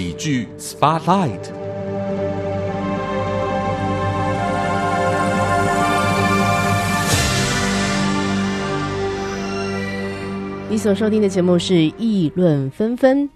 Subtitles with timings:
[0.00, 1.52] 喜剧 Spotlight。
[10.70, 13.28] 你所收听的节目是《议论纷纷》，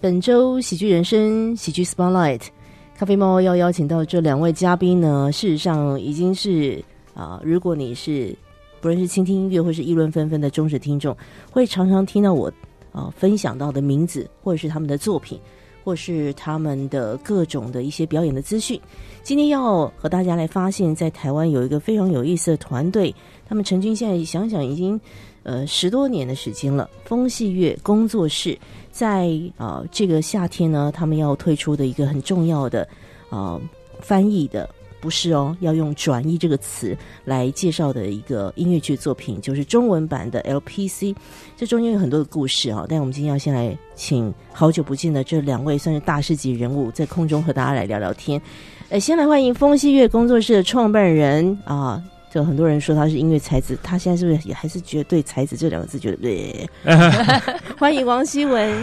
[0.00, 2.44] 本周喜剧人生喜剧 Spotlight，
[2.96, 6.82] 咖啡猫要邀请到这两位嘉宾呢，事实上已经是
[7.14, 8.34] 啊，如果你是
[8.80, 11.14] 不论是倾听音乐或是议论纷纷的忠实听众，
[11.50, 12.50] 会常常听到我
[12.90, 15.38] 啊分享到的名字，或者是他们的作品，
[15.86, 18.80] 或是他们的各种的一些表演的资讯。
[19.22, 23.14] 今天要和大家来发现，在台湾有一个非常有意思的团队，
[23.48, 25.00] 他们成军现在想想已经。
[25.48, 26.90] 呃，十多年的时间了。
[27.04, 28.58] 风戏月工作室
[28.90, 32.88] 在啊这个夏天呢，他们要推出的一个很重要的
[33.30, 33.56] 啊
[34.00, 34.68] 翻译的，
[35.06, 41.14] 不是哦，要用转译这个词来介绍的一个音乐剧作品，就是中文版的 LPC。
[41.56, 48.42] 这中间有很多的故事啊，但我们今天要先来请好久不见的这两位算是大师级人物，在空中和大家来聊聊天。
[48.88, 52.02] 呃，先来欢迎风戏乐工作室的创办人啊。
[52.28, 56.68] 就很多人说他是音乐才子，他现在是不是也还是觉得对“才子”这两个字觉得对？
[57.78, 58.74] 欢迎王希文。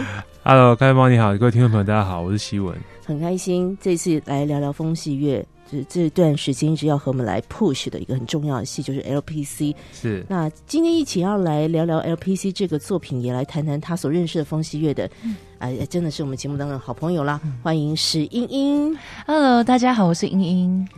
[0.42, 9.74] Hello，开猫你好，各位听众朋友大家好，我是希文，很开心这次来聊聊风戏乐，就是这段时间一直要和我们来 push 的一个很重要的戏，就是 LPC。
[9.92, 10.24] 是。
[10.28, 15.10] 那今天一起要来聊聊 LPC 这个作品，也来谈谈他所认识的风戏乐的，
[15.58, 17.40] 哎，真的是我们节目当中的好朋友啦。
[17.60, 18.96] 欢迎史英英。
[19.26, 20.88] Hello，大家好，我是英英。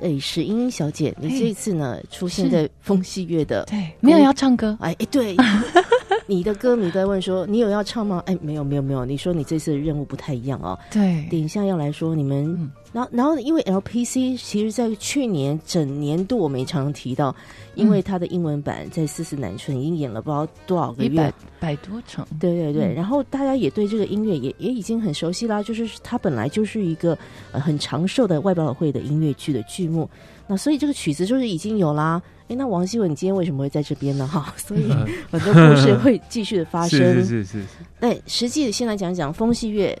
[0.00, 5.36] 哎，石英英小姐，你这一次呢出现在风戏乐的，对，没有要唱歌，哎哎，对，
[6.26, 8.22] 你的歌迷在问说你有要唱吗？
[8.26, 10.78] 哎，没有没有没有，你说你这次的任务不太一样哦。
[10.90, 12.70] 对，等一下要来说你们。
[12.92, 17.34] 然后，然后，因为 LPC 其实，在去年整年度，我们也常常提到，
[17.74, 22.24] 因为它的英文版在四四南村已经演了不知道多少个月，百多场。
[22.38, 22.94] 对对对。
[22.94, 27.18] 然后大家也对这个音乐也也已经很熟悉啦，就是它本来就是一个
[27.50, 30.08] 呃很长寿的外百老汇的音乐剧的剧目。
[30.46, 32.20] 那所以这个曲子就是已经有啦。
[32.48, 34.26] 哎，那王希文，你今天为什么会在这边呢？
[34.26, 34.90] 哈， 所以
[35.32, 37.00] 很多故事会继续的发生。
[37.00, 37.64] 是是是。
[37.98, 39.98] 那实际先来讲讲风戏月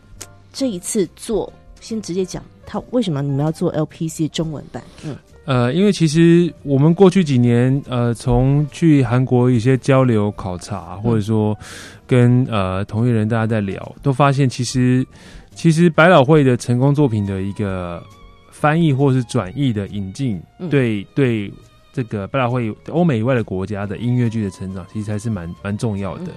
[0.52, 1.50] 这一次做，
[1.80, 2.42] 先直接讲。
[2.66, 4.82] 他为什么你们要做 LPC 中文版？
[5.04, 11.56] 嗯，呃，因为其实我们过去几年，呃，从去韩国一些交流考察，或者说
[12.06, 15.06] 跟呃同一人大家在聊，都发现其实
[15.54, 18.02] 其实百老汇的成功作品的一个
[18.64, 21.52] 翻译或是转译的引进，对对
[21.92, 26.32] 这个百老汇欧美以外的国家的音乐剧的成长，其实还是蛮蛮重要的。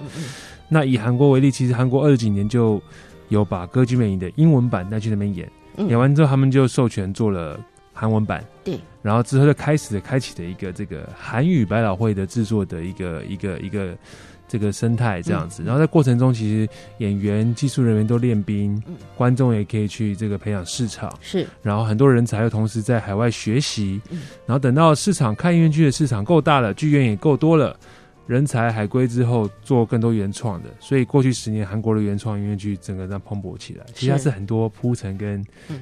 [0.68, 2.82] 那以韩国为例，其实韩国二十几年就
[3.30, 5.50] 有把歌剧魅影的英文版带去那边演。
[5.88, 7.58] 演完之后，他们就授权做了
[7.94, 8.44] 韩文版。
[8.62, 13.98] 对，然后之后就开始开启了一个这个韩语百老汇的制作的一个一个一个
[14.48, 15.64] 这个生态这样子。
[15.64, 16.70] 然后在过程中，其实
[17.00, 18.82] 演员、技术人员都练兵，
[19.16, 21.12] 观众也可以去这个培养市场。
[21.22, 24.02] 是，然后很多人才又同时在海外学习。
[24.46, 27.78] 然后等到市场看音乐剧的市场够大了，剧院也够多了。
[28.26, 33.86] 人才海归之后，做更多原创的，所以过去十年韩国的原创音乐剧整个让蓬勃起来。
[33.94, 35.42] 其实它是很多铺陈跟，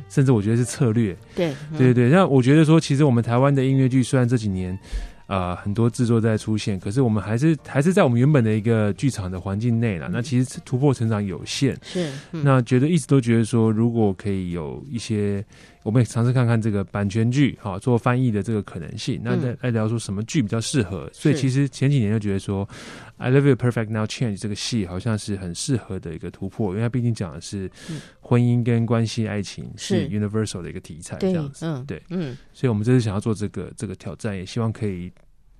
[0.09, 1.17] 甚至我觉得是策略。
[1.35, 4.77] 对对对，那我觉得说，其实我们台湾的音乐剧虽然这几年。
[5.27, 10.07] 呃，很多制作在出现，可是我们还是还是在我们原本的一个剧场的环境内了。
[10.11, 15.43] 那其实突破成长有限，是那觉得一直都觉得说，如果可以有一些，
[15.85, 19.21] 我们也尝试看看这个版权剧，哈，做翻译的这个可能性。
[19.23, 21.07] 那再来聊说什么剧比较适合。
[21.13, 22.65] 所以其实前几年就觉得说，
[23.17, 27.69] 《I Love You Perfect Now Change》这个戏好像是很适合的一个突破，因为它毕竟讲的是
[28.19, 31.83] 婚姻跟关系、爱情是 universal 的一个题材，这样子。
[31.85, 35.11] 对，嗯，所以我们这次想要做这个这个挑战，也希望可以。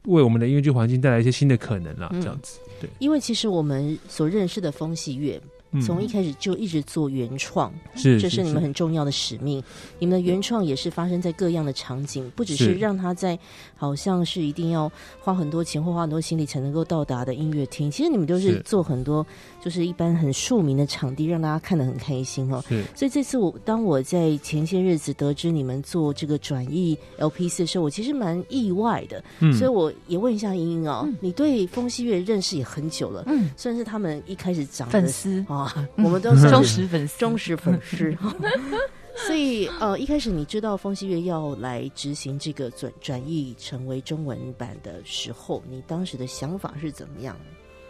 [0.05, 2.59] 为我们的音乐剧环境带来一些新的可能啦，这样子。
[2.79, 5.41] 对，因为其实我们所认识的风戏乐。
[5.81, 9.63] 从一开始就一直做原创，是这是你们很重要的使命。
[9.99, 13.37] 你们的原创也是发生在各样的场景，不只是让他在
[13.75, 14.91] 好像是一定要
[15.21, 17.89] 花很多钱或花很多心力才能够到达的音乐厅。
[17.89, 19.25] 其实你们都是做很多，
[19.65, 22.63] 就是一般很庶民的场地，让大家看得很开心哦。
[22.93, 29.23] 所以这次我当我在前些日子得知你们做这个转译 LP 四的时候，我其实蛮意外的。
[29.39, 35.73] 嗯，所以我也问一下英英哦，你对风西月认识也很久了，嗯，算是他们一开始长粉丝啊。
[35.95, 38.15] 我们都 是忠实粉丝，忠实粉丝。
[39.25, 47.35] 所以，呃，一开始你知道风西月要来执行这个转转译成为中文版的时候，你当时的想法是怎么样？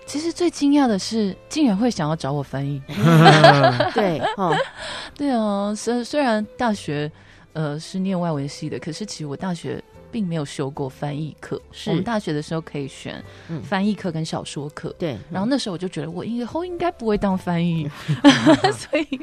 [0.05, 2.81] 其实最惊讶的是，竟然会想要找我翻译。
[3.93, 4.55] 对， 哦，
[5.15, 5.73] 对啊。
[5.75, 7.11] 虽虽然大学
[7.53, 9.83] 呃是念外文系的，可是其实我大学。
[10.11, 11.61] 并没有修过翻译课。
[11.73, 14.95] 是我们大学的时候可以选嗯翻译课跟小说课。
[14.97, 17.85] 对，然后那时候我就觉得我以后应该不会当翻译，
[18.71, 19.19] 所以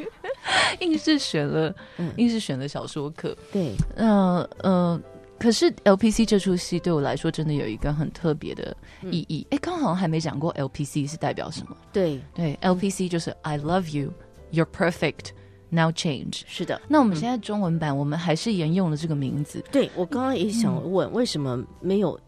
[0.81, 3.34] 硬是选了，嗯硬是选了小说课。
[3.50, 5.00] 对，呃呃，
[5.43, 8.77] 可是 LPC 这出戏对我来说真的有一个很特别的
[9.11, 9.44] 意义。
[9.50, 11.77] 哎、刚好像还没讲过 LPC 是代表什么。
[11.93, 14.12] 对，对，LPC 就是 I love you,
[14.53, 15.31] you're perfect,
[15.71, 16.43] now change。
[16.47, 16.81] 是的。
[16.87, 19.65] 那我们现在中文版，我们还是沿用了这个名字。
[19.73, 22.19] 对我刚刚也想问，为什么没有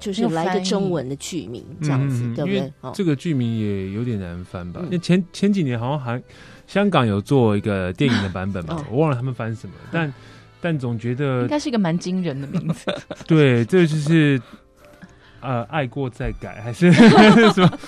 [0.00, 4.80] 就是有来一个中文的剧名这样子，对不对这个剧名也有点难翻吧？
[4.90, 6.20] 嗯前前几年好像还
[6.66, 10.12] 香港有做一个电影的版本嘛哦，我忘了他们翻什么，但
[10.64, 12.86] 但总觉得应该是一个蛮惊人的名字，
[13.28, 14.40] 对，这就是
[15.42, 16.90] 呃爱过再改还是
[17.52, 17.78] 什么？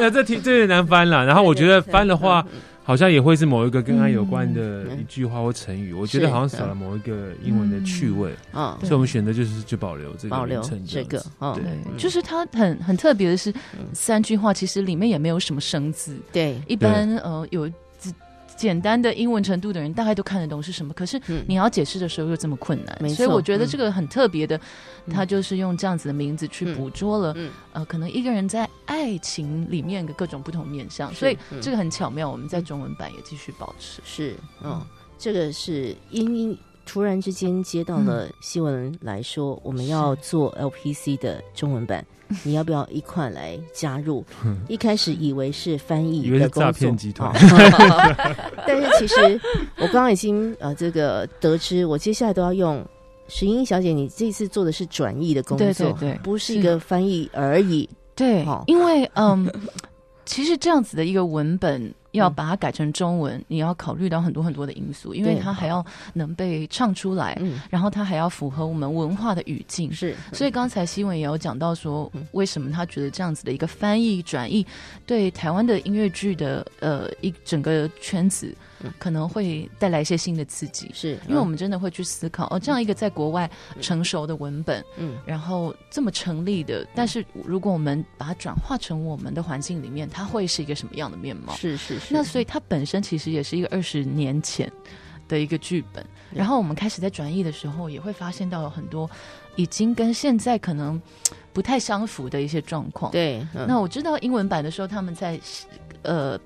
[0.00, 1.22] 那这题这也难翻了。
[1.26, 11.98] 然后我觉得翻的话，嗯，好像也会是某一个跟他有关的嗯一句话或成语，我觉得好像少了某一个英文的趣味，啊，所以我们选择就是就保留这个保留名称这个哦，对。
[11.98, 17.74] 就是它很很特别的是嗯，三句话其实里面也没有什么生字，对，一般呃有只
[18.64, 21.44] 简单的英文程度的人大概都看得懂是什么，可是嗯。
[21.46, 23.10] 你要解释的时候又这么困难。
[23.10, 23.68] 所以我觉得嗯。
[23.68, 24.56] 这个很特别的，
[25.04, 25.12] 嗯。
[25.12, 31.60] 他就是用这样子的名字去嗯捕捉了嗯，呃可能一个人在爱情里面的各种不同面向，所以嗯。
[31.60, 34.00] 这个很巧妙，我们在中文版也继续保持。
[34.02, 34.80] 是，嗯，
[35.18, 42.04] 这个是英英突然之间接到了新闻来说，我们要做 LPC 的中文版，
[42.42, 44.24] 你要不要一块来加入？
[44.68, 48.34] 一开始以为是翻译诈骗集团哦
[48.66, 49.40] 但是其实
[49.76, 52.84] 我刚刚已经呃这个得知，我接下来都要用。
[53.26, 57.88] 石英小姐，你这次做的是转译的工作，对对对不是一个翻译而已。
[58.14, 59.50] 对好，因为嗯，
[60.26, 62.34] 其实这样子的一个文本要嗯。
[62.34, 65.84] 把它改成中文，你要考虑到很多很多的因素，因为它还要
[66.14, 69.92] 能被唱出来，嗯，然后它还要符合我们文化的语境。
[69.92, 74.66] 是，所以刚才新闻也有讲到说嗯，为什么他觉得这样子的一个翻译转译，
[75.06, 78.92] 对台湾的音乐剧的呃一整个圈子嗯。
[78.98, 80.90] 可能会带来一些新的刺激。
[80.92, 83.50] 是，因为我们真的会去思考，哦，这样一个在国外
[83.80, 85.16] 成熟的文本，嗯。
[85.24, 91.54] 然后这么成立的，但是如果我们把它转化成我们的环境里面，它会是一个什么样的面貌？
[91.54, 94.70] 是是是，那所以它本身其实也是一个二十年前
[95.28, 99.10] 的一个剧本，然后我们开始在转译的时候，也会发现到有很多
[99.56, 101.00] 已经跟现在可能
[101.52, 105.40] 不太相符的一些状况。，对，嗯那我知道英文版的时候，他们在
[106.02, 106.38] 呃。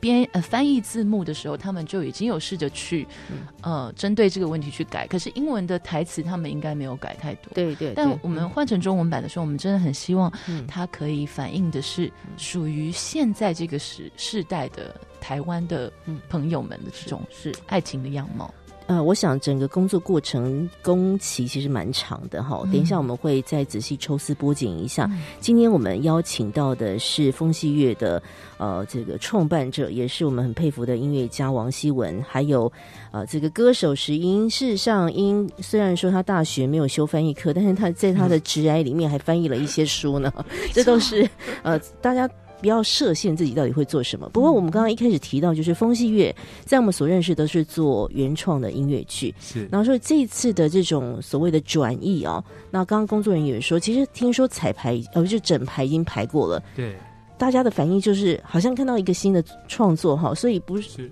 [0.00, 5.06] 编呃翻译字幕的时候，他们就已经有试着去，嗯呃，针对这个问题去改。
[5.06, 7.52] 可是英文的台词他们应该没有改太多。
[7.54, 18.52] 对对，对但我们换成中文版的时候，我们真的很希望嗯它可以反映的是属于现在这个时世代的台湾的嗯朋友们的这种是爱情的样貌。
[18.88, 22.62] 呃，我想整个工作过程工期其实蛮长的哈。
[22.64, 25.04] 嗯等一下我们会再仔细抽丝剥茧一下。
[25.12, 28.20] 嗯今天我们邀请到的是风戏月的
[28.56, 32.72] 呃这个创办者，也是我们很佩服的音乐家王希文，还有
[33.12, 34.48] 呃这个歌手石英。
[34.48, 40.32] 事实上，英虽然说他大学没有修翻译课，但是他在他的职涯里面还翻译了一些书呢。
[40.72, 41.28] 这都是
[41.62, 42.26] 呃大家。
[42.60, 44.28] 不要设限自己到底会做什么。
[44.30, 46.34] 不过我们刚刚一开始提到，就是风戏乐
[46.64, 49.68] 在我们所认识都是做原创的音乐剧，是。
[49.70, 56.94] 然后说这一次的这种所谓的转译啊、那刚刚工作人员也说，其实听说彩排呃就整排已经排过了，对。
[57.36, 61.10] 大家的反应就是好像看到一个新的创作哈，所以不是是。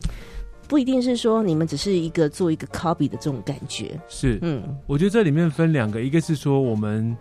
[0.68, 4.76] 不一定是说你们只是一个做一个 copy 的这种感觉，是，嗯。
[4.88, 7.16] 我觉得这里面分两个，一个是说我们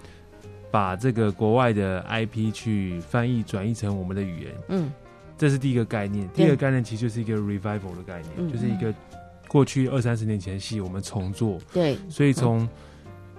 [0.76, 4.92] 把这个国外的 IP 去翻译转译成我们的语言，嗯。
[5.38, 6.28] 这是第一个概念。
[6.34, 8.52] 第二个概念其实就是一个 revival 的概念，嗯。
[8.52, 8.94] 就是一个
[9.48, 11.98] 过去二三十年前戏我们重做，对。
[12.10, 12.68] 所以从、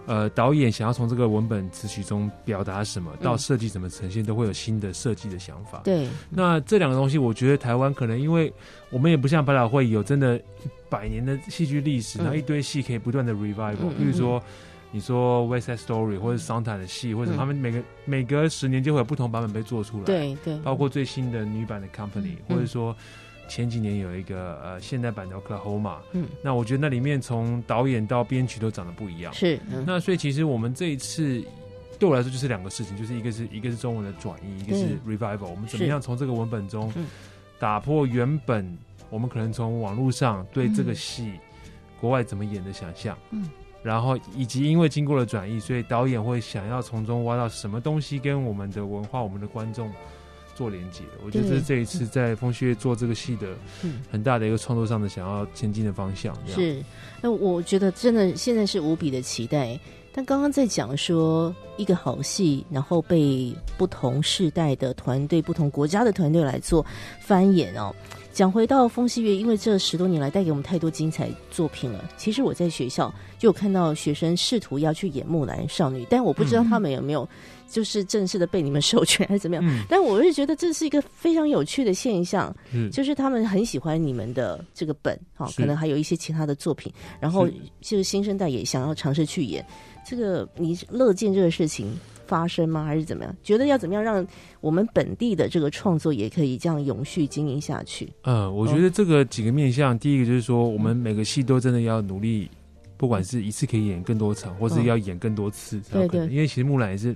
[0.06, 5.82] 呃导演想要从这个文本词曲中表达什么，到嗯设计怎么呈现，都会有新的设计的想法。
[5.84, 6.08] 对。
[6.30, 8.50] 那这两个东西，我觉得台湾可能因为
[8.88, 10.40] 我们也不像百老汇有真的
[10.88, 12.20] 百年的戏剧历史，嗯。
[12.22, 14.42] 然后一堆戏可以不断的 revival，、比如说。
[14.90, 17.36] 你说《West Side Story》或者桑坦的戏，或者嗯。
[17.36, 22.56] 他们每个每隔十年就会有不同版本被做出来，，对对，包括最新的女版的 Company，、嗯。
[22.56, 22.96] 或者说
[23.48, 26.26] 前几年有一个呃现代版的 Oklahoma，嗯。
[26.42, 29.32] 那我觉得那里面从导演到编曲都长得不一样。
[29.34, 29.84] 是嗯。
[29.86, 31.44] 那所以其实我们这一次
[31.98, 35.46] 对我来说就是两个事情，就是一个是一个是中文的转译，一个是 revival。
[35.46, 37.06] 我们怎么样从这个文本中嗯。
[37.58, 38.76] 打破原本
[39.08, 41.32] 我们可能从网络上对这个戏
[41.98, 43.48] 国外怎么演的想象，嗯，
[43.86, 49.90] 然后以及因为经过了转译，所以导演会想要从中挖到什么东西跟我们的文化、我们的观众。
[50.56, 53.48] 做连接，我觉得这是这一次在风旭做这个戏的
[53.82, 56.34] 嗯很大的一个创作上的想要前进的方向。
[56.46, 56.82] 是，
[57.20, 59.78] 那我觉得真的现在是无比的期待。
[60.14, 66.82] 但刚刚在讲说一个好戏，然后被不同世代的团队、不同国家的团队来做
[67.20, 67.94] 翻演哦。
[68.32, 72.02] 讲回到风戏月，因为这十多年来带给我们太多精彩作品了。
[72.16, 77.28] 其实我在学校就有看到学生试图要去演《木兰少女》，但我不知道他们有没有
[77.68, 79.84] 就是正式的被你们授权还是怎么样。
[79.88, 87.48] 但我是觉得这是一个非常有趣的现象，嗯就是他们很喜欢你们的这个本，哈，可能还有一些其他的作品，然后
[87.80, 89.64] 就是新生代也想要尝试去演。
[90.04, 91.92] 这个你乐见这个事情？
[92.26, 92.84] 发生吗？
[92.84, 93.32] 还是怎么样？
[93.44, 94.26] 觉得要怎么样让
[94.60, 98.12] 我们本地的这个创作也可以这样永续经营下去？
[98.22, 102.50] 嗯，我觉得这个几个面向，第一个就是说，我们每个戏都真的要努力，
[102.96, 106.26] 不管是一次可以演更多场，或是要演更多次，对对。
[106.28, 107.14] 因为其实木兰也是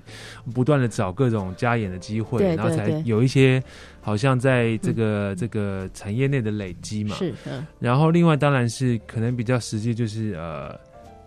[0.55, 3.63] 不断的找各种加演的机会，然后才有一些
[4.01, 7.17] 好像在这个这个产业内的累积嘛。
[7.17, 7.33] 是，
[7.79, 10.79] 然后另外当然是可能比较实际，就是呃。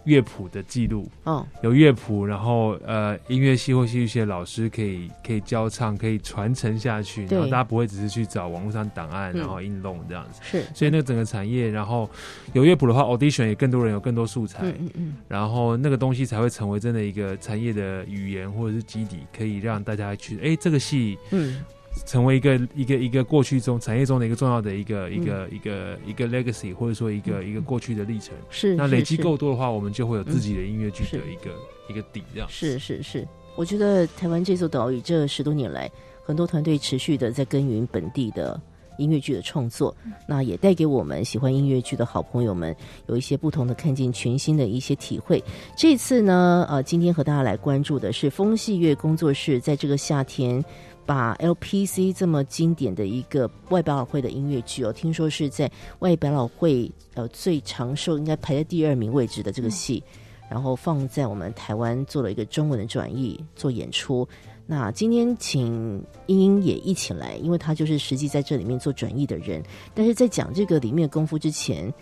[0.06, 10.42] 乐谱的记录，嗯，有乐谱，然后呃，音乐系或戏剧系的老师可以可以教唱，可以传承下去，然后大家不会只是去找网络上档案，然后硬弄这样子。
[10.44, 12.10] 是，所以那个整个产业，然后
[12.54, 21.64] 有乐谱的话，audition 也更多人有更多素材，嗯嗯嗯，然后那个东西才会成为真的一个产业的语言或者是基底，可以让大家去，哎，这个戏，嗯。
[22.06, 28.34] 成为一个一个一个过去中产业中的一个重要的一个一个一个一个 legacy，或者说一个一个过去的历程。
[28.50, 31.52] 是，那累积够多的话，我们就会有自己的音乐剧的一个
[31.90, 32.24] 一个底。
[32.34, 35.90] 这样是是是，我觉得台湾这座岛屿这十多年来，
[36.24, 38.60] 很多团队持续的在耕耘本地的
[38.98, 39.96] 音乐剧的创作，
[40.28, 42.76] 那也带给我们喜欢音乐剧的好朋友们
[43.08, 45.44] 有一些不同的看见，全新的一些体会。
[45.78, 50.64] 这次呢，呃，今天和大家来关注的是风戏乐工作室在这个夏天。
[51.06, 55.70] 把 LPC 这么经典的一个外百老汇的音乐剧哦，听说是在
[56.00, 60.04] 外百老汇呃最长寿，应该排在第二名位置的这个戏，
[60.50, 64.28] 然后放在我们台湾做了一个中文的转译做演出。
[64.66, 69.62] 那今天请英英也一起来，因为她就是实际在这里面做转译的人。
[69.94, 71.94] 但是在讲这个里面功夫之前，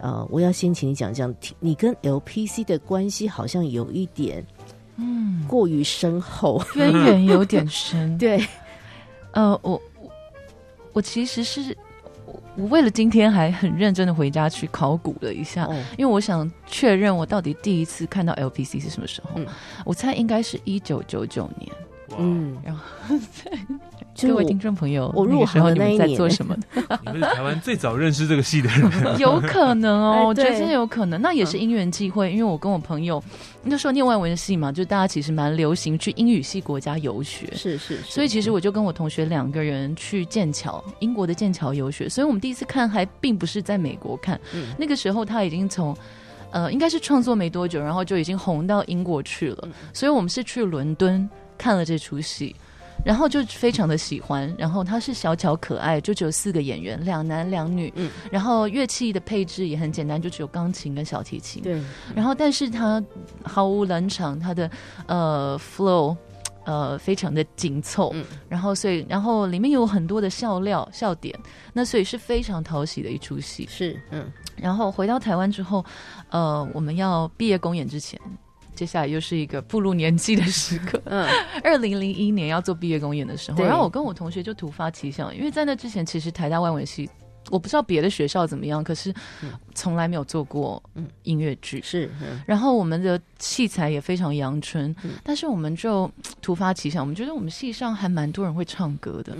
[0.00, 4.46] 呃，我要先请你讲讲，你跟 LPC 的关系好像有一点。
[4.96, 8.16] 嗯，过于深厚，渊源有点深。
[8.18, 8.46] 对，
[9.32, 9.80] 呃，我
[10.92, 11.76] 我其实是
[12.56, 19.40] 我为了今天还很认真的回家去考古了一下，因为我想确认我到底第一次看到 LPC 是什么时候。
[19.84, 21.72] 我猜应该是一九九九年。
[22.18, 22.82] 嗯，然后。
[24.22, 26.56] 各位听众朋友，我入行的那一年在做什么？
[27.04, 31.20] 你们是台湾最早认识这个戏的人， 有可能哦，我觉得真的有可能。
[31.20, 33.22] 那也是因缘际会，因为我跟我朋友
[33.64, 37.98] 那时候念外文系嘛，就大家其实蛮流行去英语系国家游学，是是。
[38.02, 42.08] 所以其实我就跟我同学两个人去剑桥，英国的剑桥游学。
[42.08, 44.40] 所以我们第一次看还并不是在美国看，
[44.78, 45.96] 那个时候他已经从
[46.52, 49.68] 呃应该是创作没多久，然后就已经红到英国去了。
[49.92, 51.28] 所以我们是去伦敦
[51.58, 52.54] 看了这出戏。
[53.04, 61.80] 然后就非常的喜欢，然后它是小巧可爱，就只有四个演员，两男两女，嗯，然后乐器的配置也很简单，就只有钢琴跟小提琴，对，
[62.14, 63.04] 然后但是它
[63.42, 64.70] 毫无冷场，它的
[65.06, 66.16] 呃 flow
[66.64, 71.38] 呃非常的紧凑，嗯，然后所以然后里面有很多的笑料笑点，
[71.74, 75.84] 那所以是非常讨喜的一出戏，是，嗯，然后回到台湾之后，
[76.30, 78.18] 呃，我们要毕业公演之前。
[78.74, 81.00] 接下来又是一个步入年纪的时刻。
[81.06, 81.28] 嗯，
[81.62, 87.08] 二零零一年要做毕业公演的时候，然后我跟我同学就突发奇想，因为在那之前，其实台大外文系，
[87.50, 89.14] 我不知道别的学校怎么样，可是
[89.74, 90.82] 从来没有做过
[91.22, 91.80] 音乐剧。
[91.82, 92.10] 是，
[92.46, 99.36] 然后我们的器材也非常阳春，但是我们就突发奇想，我们觉得我们系上还蛮多人会唱歌的，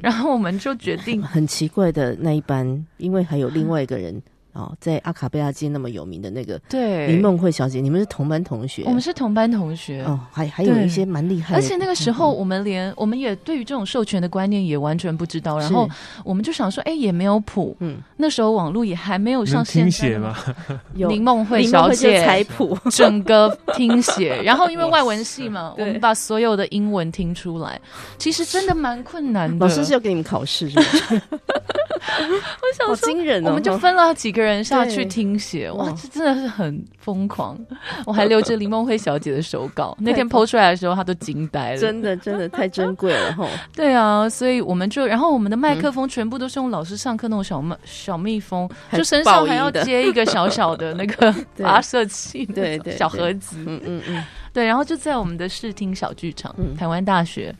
[0.00, 4.20] 然后我们就决定很奇怪的那一班，因为还有另外一个人。
[4.60, 8.82] 哦，在阿卡贝拉街那么有名的那个对林梦慧小姐，你们是同班同学？
[8.84, 11.58] 我们是同班同学哦，还还有一些蛮厉害的。
[11.58, 15.58] 而且那个时候，我们连我们也对于这种授权的观念也完全不知道。
[15.58, 15.88] 然后
[16.24, 17.74] 我们就想说，哎，也没有谱。
[17.80, 19.84] 嗯，那时候网络也还没有上线。
[19.84, 20.36] 听写吗？
[20.94, 24.42] 林梦慧小姐采谱， 整个听写。
[24.42, 27.80] 然后因为外文系嘛，我们把所有的英文听出来，
[28.18, 29.66] 其实真的蛮困难的。
[29.66, 31.20] 老师是要给你们考试，是是？
[32.10, 33.50] 我想说惊人哦！
[33.50, 37.58] 我们就分了几个人下去听写，哇，这真的是很疯狂。
[38.04, 41.78] 我还留着林梦慧小姐的手稿， 那天剖出来的时候，她都惊呆了。
[41.78, 43.46] 真的，真的太珍贵了哈！
[43.74, 54.24] 对啊，所以我们就，然后我们的麦克风全部都是用老师上课那种小麦小蜜蜂，就身上还要接一个小小的那个发射器，对对，小盒子，嗯嗯嗯。
[54.52, 57.54] 对，然后就在我们的视听小剧场，台湾大学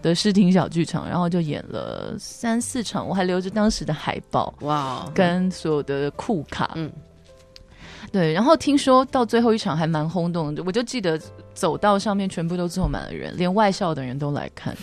[0.00, 6.90] 的视听小剧场，然后就演了三四场，我还留着当时的海报，哇，跟所有的库卡，嗯。
[8.10, 11.18] 对，然后听说到最后一场还蛮轰动的，我就记得
[11.54, 14.76] 走道上面全部都坐满了人，连外校的人都来看。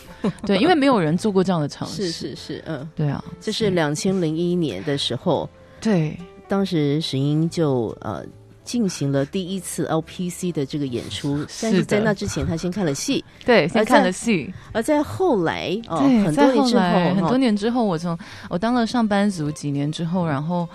[0.48, 2.10] 对，因为没有人做过这样的尝试。
[2.10, 5.48] 是是是，嗯，对啊，这是两千零一年的时候，
[5.80, 8.26] 对，当时石英就呃
[8.70, 16.84] 进行了第一次 LPC 的这个演出，但是在那之前他先看了戏，对，先看了戏，而在后来哦，对，很多年之后，
[17.16, 18.16] 很多哦年之后，我从
[18.48, 20.70] 我当了上班族几年之后，然后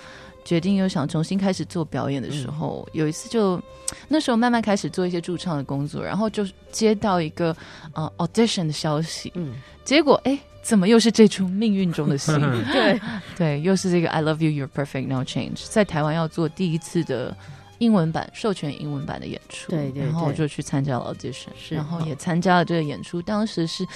[0.45, 3.63] 决定又想重新开始做表演的时候，有一次就
[4.09, 7.57] 那时候慢慢开始做一些驻唱的工作，然后就接到一个
[7.93, 12.33] 呃 audition 的消息，嗯，结果哎，怎么又是这出命运中的戏？
[12.75, 13.01] 对，
[13.39, 17.37] 对，又是这个 I love you, you're perfect, now change，在台湾要做第一次的
[17.85, 23.87] 英文版授权英文版的演出，对对然后我就去参加了 audition，是然后也参加了这个演出，当时是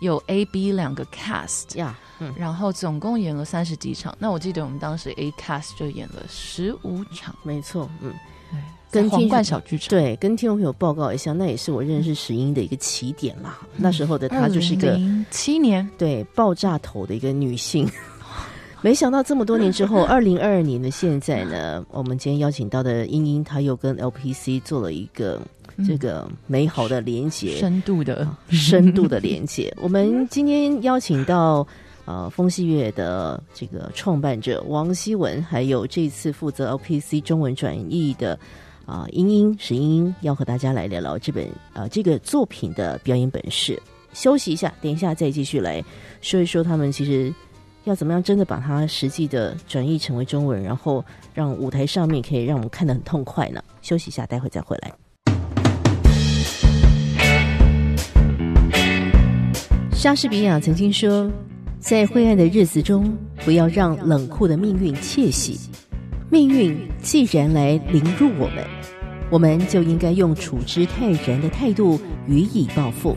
[0.00, 4.14] 有 A、B 两个 cast，呀，嗯，然后总共演了三十几场。
[4.18, 8.12] 那我记得我们当时 A cast 就演了十五场，没错，嗯，
[8.50, 8.60] 对，
[8.90, 9.88] 跟在皇冠小剧场。
[9.88, 13.58] 对，跟听众朋友报告一下，那也是我认识石英的一个起点啦。
[13.76, 14.98] 那时候的她就是一个
[15.30, 17.88] 七年，对爆炸头的一个女性。
[18.82, 25.40] 没想到这么多年之后， 二零二二年的现在呢，我们今天邀请到的英英，她又跟 LPC 做了一个
[25.86, 29.74] 这个美好的连接，深度的，深度的连接。
[29.82, 31.66] 我们今天邀请到
[32.04, 38.38] 呃风戏乐的这个创办者王希文，还有这次负责 LPC 中文转译的
[38.84, 43.80] 啊、英英史英英，要和大家来聊聊这本啊、这个作品的表演本事。
[44.12, 45.84] 休息一下，等一下再继续来
[46.22, 47.30] 说一说他们其实
[47.86, 53.62] 要怎么样真的把它实际的转译成为中文，然后让舞台上面可以让我们看得很痛快呢。
[53.80, 54.92] 休息一下，待会再回来。
[59.92, 61.30] 莎士比亚曾经说
[61.78, 65.56] ：“在灰暗的日子中，不要让冷酷的命运窃喜。
[66.28, 68.64] 命运既然来凌辱我们，
[69.30, 73.16] 我们就应该用处之泰然的态度予以报复。”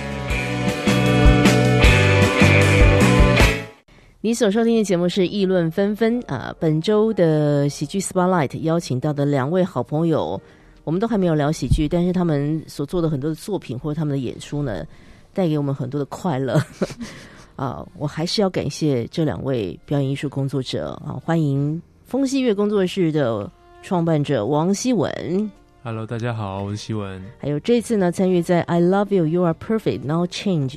[4.23, 10.39] 你所收听的节目是《议论纷纷》啊，本周的喜剧 Spotlight 邀请到的两位好朋友，
[10.83, 14.85] 我们都还没有聊喜剧，但是他们所做的很多的作品或者他们的演出呢，
[15.33, 16.61] 带给我们很多的快乐。
[17.57, 21.17] 啊，我还是要感谢这两位表演艺术工作者啊！
[21.25, 27.19] 欢迎风戏月工作室的创办者王希文，Hello，大家好，我是希文。
[27.39, 30.69] 还有这次呢参与在《I Love You, You Are Perfect, Now Change》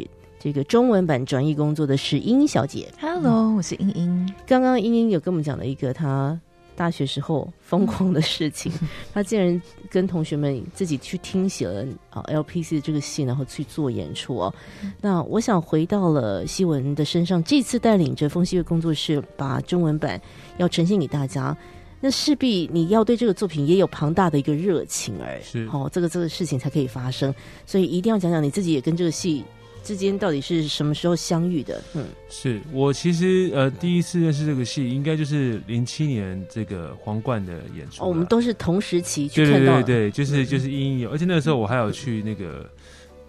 [0.44, 2.86] 这个中文版转译工作的是英小姐。
[3.00, 4.34] Hello，我是英英。
[4.46, 6.38] 刚刚英英有跟我们讲了一个她
[6.76, 8.70] 大学时候疯狂的事情，
[9.14, 14.54] 她竟然跟同学们自己去听写了啊 LPC 的这个戏，然后去做演出哦。
[15.00, 20.20] 那我想回到了希文的身上，这次带领着风西乐工作室把中文版
[20.58, 21.56] 要呈现给大家。
[22.02, 29.42] 那势必你要对这个作品也有庞大的一个热情而，是哦，这个这个事情才可以发生，所以一定要讲讲你自己也跟这个戏
[29.84, 38.02] 之间到底是什么时候相遇的，嗯，是我其实呃第一次认识这个戏，应该就是零七年这个皇冠的演出。
[38.02, 42.68] 哦，我们都是同时期去对对看到的，对对，就是就是英英有，而且那个时候我还有去那个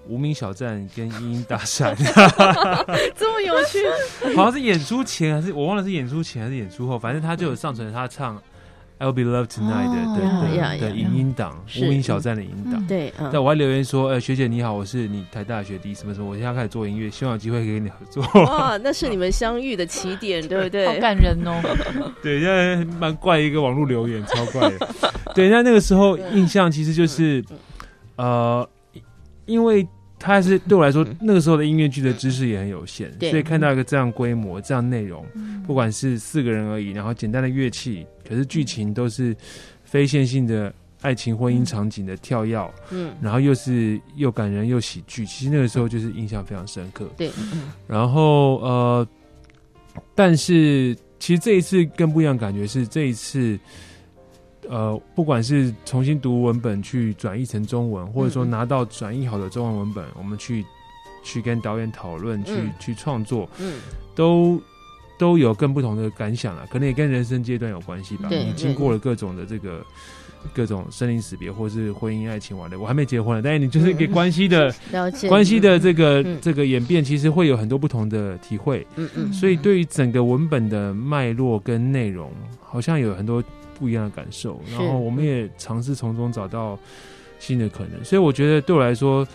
[0.07, 1.93] 无名小站跟英英搭讪，
[3.17, 3.79] 这么有趣，
[4.35, 8.37] 好像是演出前还是我忘了是演出前还是演出后，反正他就有上传他唱
[8.99, 12.85] 《I'll Be Loved Tonight 的》哦的呀的影音档，是无名小站的影音档。
[12.87, 18.23] 对，嗯但，我还留言说，呃，学姐你好，我是你台大学弟，什么什么，我现在开始做音乐，希望有机会可以跟你合作。
[18.43, 20.87] 哇，那是你们相遇的起点，对不对？
[20.87, 21.61] 好感人哦！
[22.23, 24.87] 对，现在蛮怪一个网络留言，超怪的。
[25.35, 27.43] 对，那那个时候印象其实就是，
[28.15, 28.67] 呃，
[29.45, 29.85] 因为
[30.17, 35.25] 他是对我来说，那个时候的音乐剧的知识也很有限，所以看到一个这样规模、这样内容，
[35.67, 39.35] 不管是四个人而已，然后简单的乐器，可是剧情都是
[39.83, 42.57] 非线性的爱情婚姻场景的跳跃，
[42.91, 47.07] 嗯，然后又是又感人又喜剧，其实那个时候就是印象非常深刻。
[47.17, 49.07] 对，嗯然后呃，
[50.15, 53.59] 但是其实这一次更不一样，感觉是这一次，
[54.69, 60.65] 呃，不管是重新读文本去转译成中文，或者说拿到转译好的中文文本，我们去
[61.23, 63.79] 去跟导演讨论，去、嗯去创作，嗯，
[64.15, 64.61] 都
[65.17, 66.67] 都有更不同的感想了。
[66.69, 68.29] 可能也跟人生阶段有关系吧。
[68.29, 69.83] 对你经过了各种的这个
[70.53, 72.77] 各种生离死别，或是婚姻爱情完的。
[72.77, 74.73] 我还没结婚了，但是你就是给关系的、
[75.27, 78.85] 关系的这个、嗯这个演变，其实会有很多不同的体会。
[78.95, 83.43] 嗯嗯所以对于整个文本的脉络跟内容，好像有很多
[83.77, 84.59] 不一样的感受。
[84.71, 86.79] 然后我们也尝试从中找到
[87.39, 88.03] 新的可能。
[88.03, 89.27] 所以我觉得对我来说，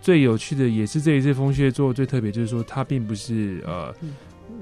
[0.00, 3.94] 最有趣的也是这一次风穴做最特别，就是说它并不是呃。
[4.02, 4.14] 嗯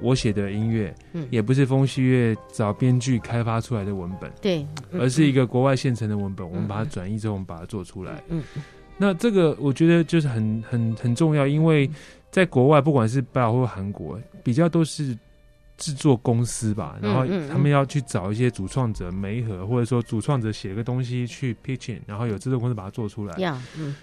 [0.03, 8.23] 我写的音乐，嗯也不是风细月找编剧开发出来的文本，对，嗯而是一个国外现成的文本，我们把它嗯转译之后，我们把它做出来。
[8.29, 8.42] 嗯
[8.99, 11.88] 那这个我觉得就是很很很重要，因为
[12.31, 15.16] 在国外，不管是百老汇或韩国，比较都是
[15.77, 23.61] 制作公司吧，然后他们要去找一些主创者媒合，或者说主创者写个东西去 pitching，然后有制作公司把它做出来。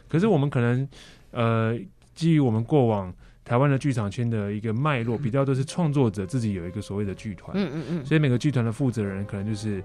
[0.07, 0.87] 可是我们可能
[1.31, 1.77] 呃，
[2.13, 9.83] 基于我们过往台湾的剧场圈的一个脉络，比较都是创作者自己有一个所谓的剧团，嗯嗯嗯，所以每个剧团的负责人可能就是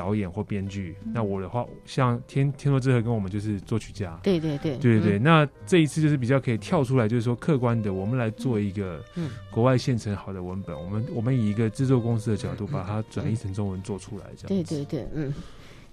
[0.00, 0.96] 导演或编剧。
[1.12, 4.18] 那我的话，像天天作之合跟我们就是作曲家。
[4.22, 14.64] 对对对对对对，嗯那这一次就是比较可以跳出来，就是说客观的，我们来做一个嗯国外现成好的文本，我们我们以一个制作公司的角度把它转译成中文做出来，这样对。
[14.64, 15.34] 对对，嗯，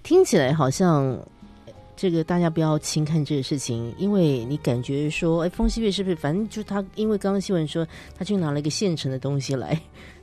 [0.02, 1.18] 听起来好像
[1.96, 6.16] 这个大家不要轻看这个事情，因为你感觉说，哎，风西月是不是？
[6.16, 9.78] 反正就他，因为刚刚新闻说他去拿了一个现成的东西来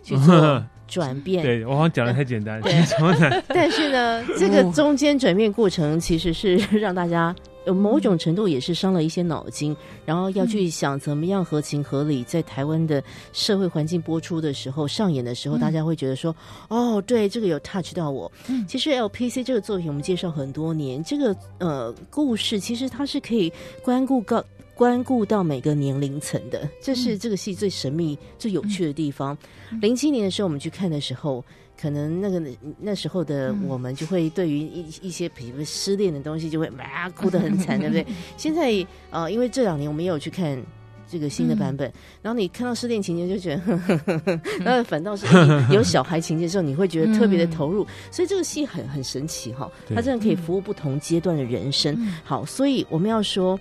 [0.05, 3.43] 去做 转变，对我好像讲的太简单，对其实超难。
[3.49, 16.33] 但是呢， 这个中间转变过程其实是让大家有某种程度也是伤了一些脑筋，然后要去想怎么样合情合理，在台湾的社会环境播出的时候上演的时候，嗯大家会觉得说，
[16.69, 18.31] 哦，对，这个有 touch 到我。
[18.47, 23.51] 嗯其实 LPC 这个作品我们介绍很多年，这个呃故事其实它是可以
[23.83, 24.45] 关顾到。
[24.75, 29.37] 关顾到每个年龄层的，这是嗯这个戏最神秘、最有趣的地方。
[29.81, 31.43] 零七年的时候，我们去看的时候，
[31.79, 32.41] 可能那个
[32.79, 38.05] 那时候的嗯我们就会对于一一些比如失恋的东西，就会哇 哭得很惨，对不对？
[38.37, 40.61] 现在呃，因为这两年我们也有去看。
[41.07, 41.89] 这个新的版本，
[42.23, 45.27] 然后你看到失恋情节就觉得呵呵呵呵， 然后反倒是
[45.71, 51.95] 有小孩情节的时候，你会觉得特别的投入，所以这个戏很很神奇哈，对它真的可以服务不同阶段的人生。
[51.99, 53.57] 嗯好，所以我们要说。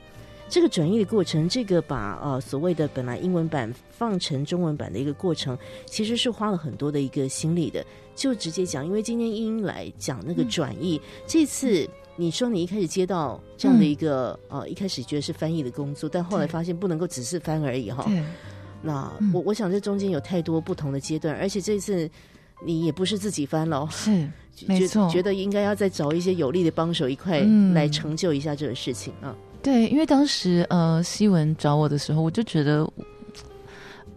[0.49, 7.85] 这个转译的过程，这个把呃所谓的本来英文版放成中文版的一个过程，其实是花了很多的一个心力的。
[8.15, 18.05] 就直接讲，因为今天英英来讲那个转译，这次你说你一开始接到这样的一个、呃，一开始觉得是翻译的工作，但后来发现不能够只是翻而已哈。
[18.07, 18.23] 对，
[18.83, 19.33] 那嗯。
[19.35, 22.09] 我我想这中间有太多不同的阶段，而且这次
[22.65, 24.13] 你也不是自己翻了哦，是
[24.55, 25.09] 觉没错。
[25.11, 27.75] 觉得应该要再找一些有力的帮手一块嗯。
[27.75, 29.35] 来成就一下这个事情啊。
[29.65, 32.87] 对，因为当时呃西文找我的时候，我就觉得，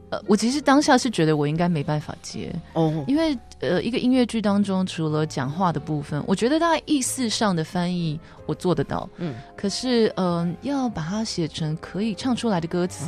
[0.09, 13.05] 呃，我其实当下是觉得我应该没办法接，哦，因为呃一个音乐剧当中除了讲话的部分，我觉得大概意思上的翻译我做得到，嗯，可是嗯、呃要把它写成可以唱出来的歌词，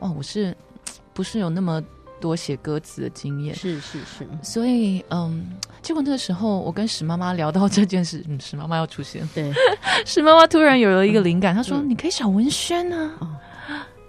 [0.00, 0.08] 哦。
[0.08, 0.54] 哦，我是
[1.14, 1.82] 不是有那么
[2.20, 3.54] 多写歌词的经验？
[3.54, 5.46] 是是是，所以，嗯，
[5.82, 9.52] 结果那个时候我跟史妈妈聊到这件事， 嗯，史妈妈要出现，对，
[10.06, 13.14] 史妈妈突然有了一个灵感，她说：“嗯你可以找文轩啊。
[13.20, 13.28] 哦。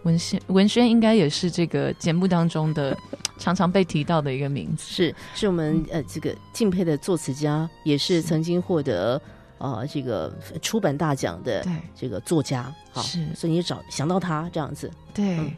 [0.04, 2.98] 文轩，文轩应该也是这个节目当中的
[3.38, 4.86] 常常被提到的一个名字。
[4.88, 9.22] 是是我们呃这个敬佩的作词家，也是曾经获得
[9.58, 11.74] 呃这个出版大奖的对。
[11.94, 13.28] 这个作家，好，是。
[13.36, 15.52] 所以你找想到他这样子，对，嗯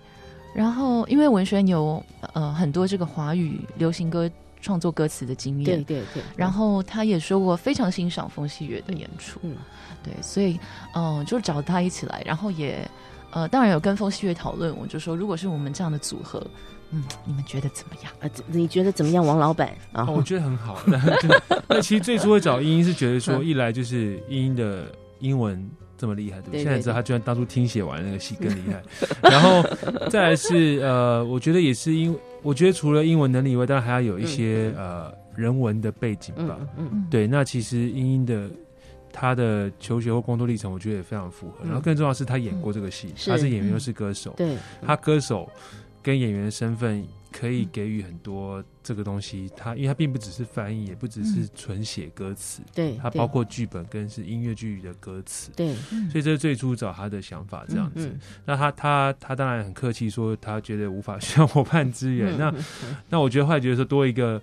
[0.54, 4.30] 然后因为文轩有呃很多这个华语流行歌
[4.62, 9.56] 创作歌词的经验，对对对，然后他也说过非常欣赏风细月的演出，嗯
[10.04, 10.60] 对，所以
[10.94, 12.88] 嗯、呃就找他一起来，然后也
[13.32, 16.46] 呃当然有跟风细月讨论，我就说如果是我们这样的组合，
[16.92, 18.12] 嗯，你们觉得怎么样？
[18.20, 20.06] 啊，你觉得怎么样，王老板啊？
[20.08, 20.80] 哦，我觉得很好。
[21.68, 24.86] 那其实最初会找英英是觉得说， 嗯一来就是英英的
[25.20, 25.68] 英文
[26.02, 26.60] 这么厉害，对不对？
[26.60, 28.82] 对对现在知道他居然当初听写完那个戏更 厉害。
[29.22, 29.64] 然后
[30.10, 36.58] 再来是呃，我觉得也是因为，我觉得除了英文能力以外，当然还要有一些、呃人文的背景吧。
[36.60, 38.50] 嗯嗯嗯，对，那其实英英的。
[39.14, 41.56] 他的求学或工作历程，我觉得也非常符合。
[41.64, 44.34] 嗯然后更重要的是，他演过这个戏，是他是演员嗯又是歌手。
[44.38, 45.52] 对，他歌手
[46.02, 49.50] 跟演员的身份可以给予很多这个东西。
[49.56, 55.52] 它因为它并不只是翻译，也不只是纯写歌词，对，对它包括剧本跟是音乐剧的歌词。
[55.56, 58.08] 对嗯所以这是最初找他的想法这样子。
[58.08, 62.38] 嗯那他他他当然很客气说，他觉得无法需要伙伴支援。
[62.38, 62.64] 那嗯
[63.10, 64.42] 那我觉得后来觉得说多一个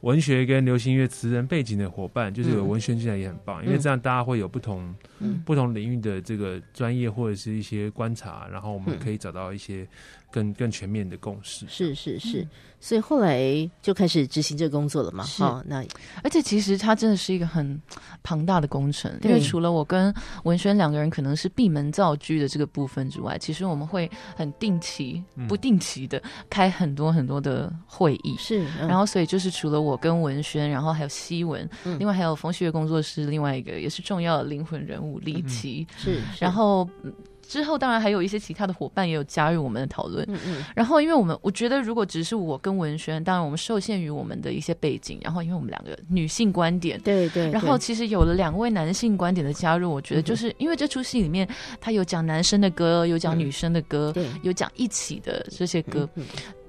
[0.00, 9.86] 文学跟流行音乐词人背景的伙伴，就是有文宣进来也很棒，因为这样大家会有不同嗯不同领域的这个专业或者是一些观察，然后我们嗯可以找到一些
[10.30, 11.66] 更更全面的共识。
[11.68, 12.46] 是是是，
[12.80, 15.24] 所以后来就开始执行这个工作了嘛。
[15.24, 15.84] 是哦，那
[16.22, 17.80] 而且其实它真的是一个很
[18.22, 20.14] 庞大的工程，因为除了我跟
[20.44, 28.36] 文轩两个人可能是闭门造车的这个部分之外，其实我们会很定期、嗯不定期的开很多很多的会议。
[28.38, 35.86] 是，嗯然后，所以就是除了我跟文轩，然后还有西文，嗯另外还有冯旭月工作室，另外一个也是重要的灵魂人物嗯李琦。
[35.96, 37.12] 是，是然后嗯
[37.50, 40.24] 之后当然还有一些其他的伙伴也有加入我们的讨论。
[40.28, 47.00] 嗯嗯然后，因为我们我觉得，如果只是我跟文轩，当然我们受限于我们的一些背景，然后因为我们两个女性观点。
[47.00, 51.48] 对对，然后其实有了两位男性观点的加入，我觉得就是因为这出戏里面，
[51.80, 56.24] 他有讲男生的歌，有讲嗯女生的歌，对有讲一起的这些歌，嗯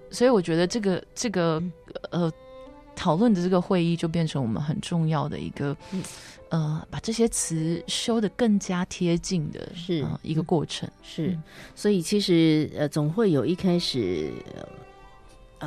[0.09, 1.61] 所以我觉得这个这个
[2.09, 2.31] 呃
[3.01, 6.03] 讨论的这个会议就变成我们很重要的一个、嗯。
[6.49, 10.03] 呃把这些词修的更加贴近的是。
[10.03, 10.87] 呃一个过程。
[11.01, 11.29] 是。
[11.29, 11.41] 嗯，
[11.73, 14.67] 所以其实呃，总会有一开始呃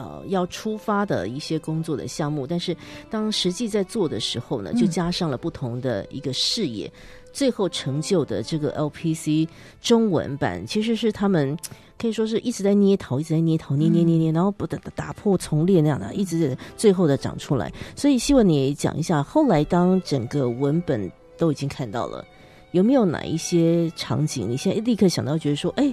[0.01, 2.77] 呃要出发的一些工作的项目，但是
[3.11, 4.77] 当实际在做的时候呢，嗯。
[4.77, 6.89] 就加上了不同的一个视野。
[7.35, 9.49] 最后成就的这个 LPC
[9.83, 11.59] 中文版，其实是他们
[11.99, 17.71] 可以说是一直在捏陶，一直在捏陶，捏捏捏捏，然后不打打破重练那样的，一直最后的长出来。
[17.97, 22.25] 所以希望你也讲一下，后来当整个文本都已经看到了，
[22.71, 25.93] 有没有哪一些场景，你现在立刻想到，觉得说，哎，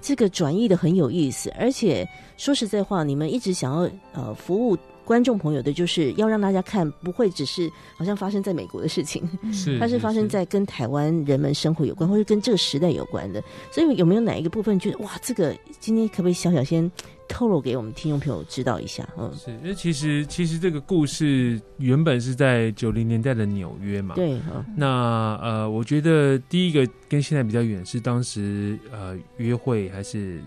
[0.00, 4.74] 这个转译的很有意思，而且说实在话，你们一直想要呃服务
[5.08, 13.42] 观众朋友的，就是要让大家看，不会只是好像发生在美国的事情， 是它是发生在跟台湾人们生活有关，或者跟这个时代有关的。
[13.72, 16.92] 所以有没有哪一个部分觉得哇，这个今天可不可以小小先
[17.26, 19.08] 透露给我们听众朋友知道一下？
[19.16, 24.14] 嗯，是，因为其实其实这个故事原本是在九零年代的纽约嘛。。
[24.14, 30.42] 对，嗯那呃，我觉得第一个跟现在比较远是当时呃约会还是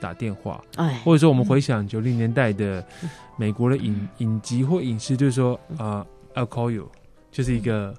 [0.00, 2.84] 打电话，哎，或者说我们回想九零年代的
[3.36, 6.90] 美国的影影集或影视，就是说啊、呃、，I'll call you，
[7.30, 7.94] 就是一个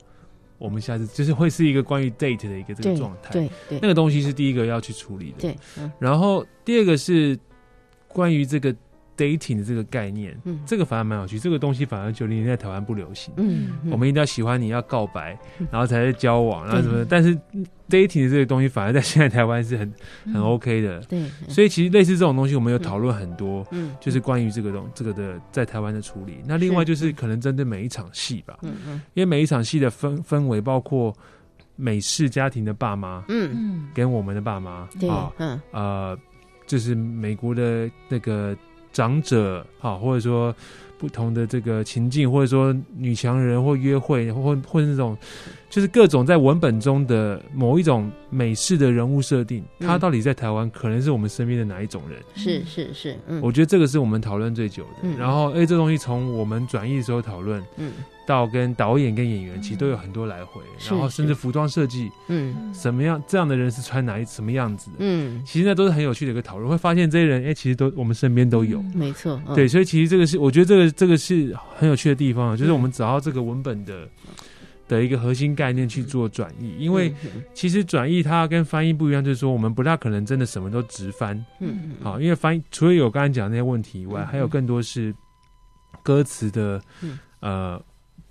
[0.57, 3.31] 我们下次就是会是一个关于 date 的一个这个状态。
[3.31, 3.79] 对对。
[3.81, 5.37] 那个东西是第一个要去处理的。
[5.39, 5.91] 对，嗯。
[5.99, 7.37] 然后第二个是
[8.07, 8.75] 关于这个
[9.17, 11.39] dating 的这个概念，嗯这个反而蛮有趣。
[11.39, 13.33] 这个东西反而九零年代台湾不流行。
[13.37, 17.05] 嗯，嗯我们一定要喜欢你，要告白嗯，然后才是交往，然后什么的。
[17.05, 17.35] 但是
[17.89, 19.91] dating 的这个东西，反而在现在台湾是很
[20.25, 21.01] 嗯很 OK 的。
[21.01, 26.37] 对，所以其实类似这种东西，我们有讨论很多，嗯就是关于这个东这个的在台湾的处理。
[26.45, 31.15] 那另外就是可能针对每一场戏吧，嗯嗯因为每一场戏的氛氛围，包括
[31.75, 36.17] 美式家庭的爸妈嗯，嗯跟我们的爸妈对啊，，嗯呃，
[36.65, 38.55] 就是美国的那个
[38.97, 40.55] 长者啊，或者说
[40.97, 45.15] 不同的这个情境，或者说女强人或约会，或或者那种，
[45.69, 52.19] 就是各种在文本中的某一种美式的人物设定，嗯它到底在台湾可能是我们身边的哪一种人？
[52.33, 54.89] 是是是，嗯，我觉得这个是我们讨论最久的。
[55.03, 57.91] 嗯然后，哎，这东西从我们转译的时候讨论嗯
[58.27, 62.73] 到跟导演跟演员，其实都有很多来回，是然后甚至服装设计，嗯。
[62.73, 64.97] 什么样这样的人是穿哪一什么样子的。
[64.99, 68.81] 嗯，其实那都是很有趣的一个讨论，会发现这些人，哎、其实都我们身边都有。
[68.93, 69.55] 没错，嗯。
[69.55, 74.07] 对，，所以其实这个是我觉得这个这个是很有趣的地方，啊就是我们找到这个文本的
[74.89, 84.27] 的一个核心概念去做转译，因为嗯其实转译它跟翻译不一样，就是说我们不大可能真的什么都直翻，嗯嗯好，因为翻译除了有刚才讲的那些问题以外，嗯。
[84.27, 85.15] 还有更多是
[86.03, 87.17] 歌词的嗯。
[87.39, 87.81] 呃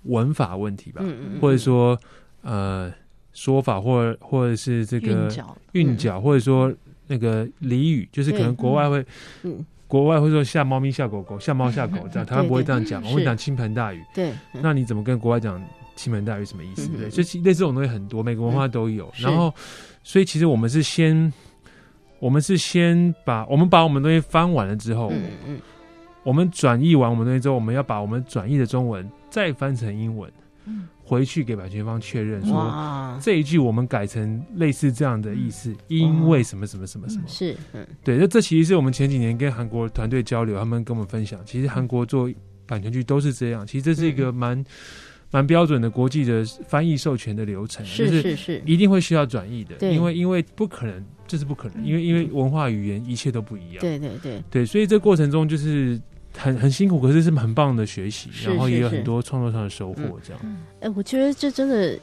[0.03, 1.99] 文法问题吧，嗯嗯，或者说
[2.41, 2.93] 呃
[3.33, 5.29] 说法或或者是这个
[5.73, 6.73] 韵脚，或者说
[7.07, 9.05] 那个俚语，就是可能国外会，
[9.43, 9.65] 嗯。
[9.89, 14.03] 国外会说吓猫咪吓狗狗，吓猫吓狗这样，台湾不会这样讲，我们讲倾盆大雨。
[14.13, 14.59] 对，嗯。
[14.61, 15.63] 那你怎么跟国外讲
[15.95, 16.89] 倾盆大雨什么意思？
[16.93, 19.09] 嗯对就其类似这种东西很多，每个文化都有。
[19.13, 19.23] 是。
[19.23, 19.53] 然后，
[20.03, 21.31] 所以其实我们是先，
[22.19, 25.59] 我们是先把我们把我们东西翻完了之后，嗯嗯
[26.27, 30.29] 我们转译完我们东西之后，我们要把我们转译的中文再翻成英文，
[30.65, 30.85] 嗯。
[31.01, 32.53] 回去给版权方确认嗯，说。
[32.53, 37.23] 哇，这一句我们改成类似这样的意思，因为什么什么什么什么。
[37.25, 37.87] 是，嗯。
[38.03, 42.29] 对，那这其实是我们前几年跟韩国团队交流，他们跟我们分享，其实韩国做
[42.65, 44.61] 版权剧都是这样，其实这是一个蛮
[45.31, 55.97] 蛮标准的国际的翻译授权的流程，就是是是是，一定会需要转译的，因为因为不可能，这是不可能，因为因为文化语言一切都不一样，对对对，对，所以这过程中就是
[56.37, 61.99] 很很辛苦，可是是很棒的学习，然后也有很多创作上的收获，这样，哎，我觉得这真的。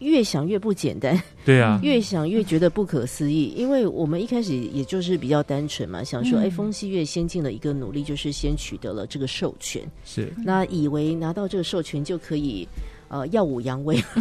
[0.00, 3.54] 越想越不简单，对啊，越想越觉得不可思议。
[3.56, 6.42] 因为我们一开始也就是比较单纯嘛，想说，嗯。
[6.42, 10.30] 哎，风系越先进的一个努力就是先取得了这个授权，是。
[10.44, 12.68] 那以为拿到这个授权就可以，
[13.14, 13.94] 呃耀武扬威，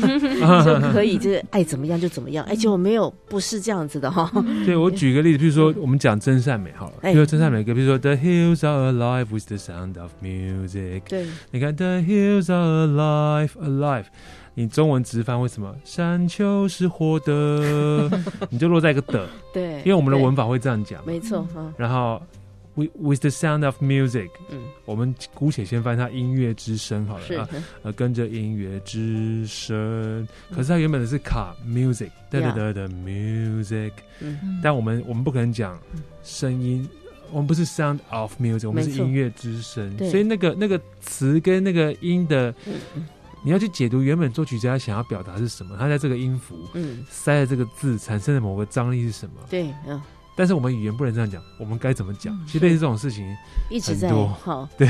[0.63, 2.45] 就可以就是爱怎么样就怎么样。
[2.45, 4.31] 哎，结果没有，不是这样子的哈。
[4.67, 11.01] 对我举个例子，比如说我们讲真善美好了，哎比如说真善美歌，比如说 The hills are alive with the sound of music。
[11.09, 14.05] 对，你看 The hills are alive alive，
[14.53, 15.73] 你中文直翻为什么？
[15.83, 18.09] 山丘是活的，
[18.51, 21.03] 你就落在一个的，对，因为我们的文法会这样讲。
[21.03, 22.21] 没错哈，然后
[22.75, 27.49] with with the sound of music，嗯，我们姑且先翻它音乐之声好了啊，
[27.83, 30.27] 呃，跟着音乐之声。
[30.51, 34.39] 可是它原本的是卡 music，哒哒哒的 music，嗯。
[34.43, 34.59] 嗯。
[34.63, 35.79] 但我们我们不可能讲
[36.23, 36.87] 声音。
[37.31, 42.53] 我们不是 sound of music，我们是音乐之声，所以那个那个词跟那个音的，
[43.43, 49.37] 你要去解读原本作曲家想要表达是什么，他在这个音符嗯，塞在这个字产生的某个张力是什么。
[49.49, 49.99] 对，嗯，
[50.35, 52.33] 但是我们语言不能这样讲，我们该怎么讲？
[52.33, 53.25] 嗯其实类似这种事情，
[53.69, 54.87] 一直在好，对。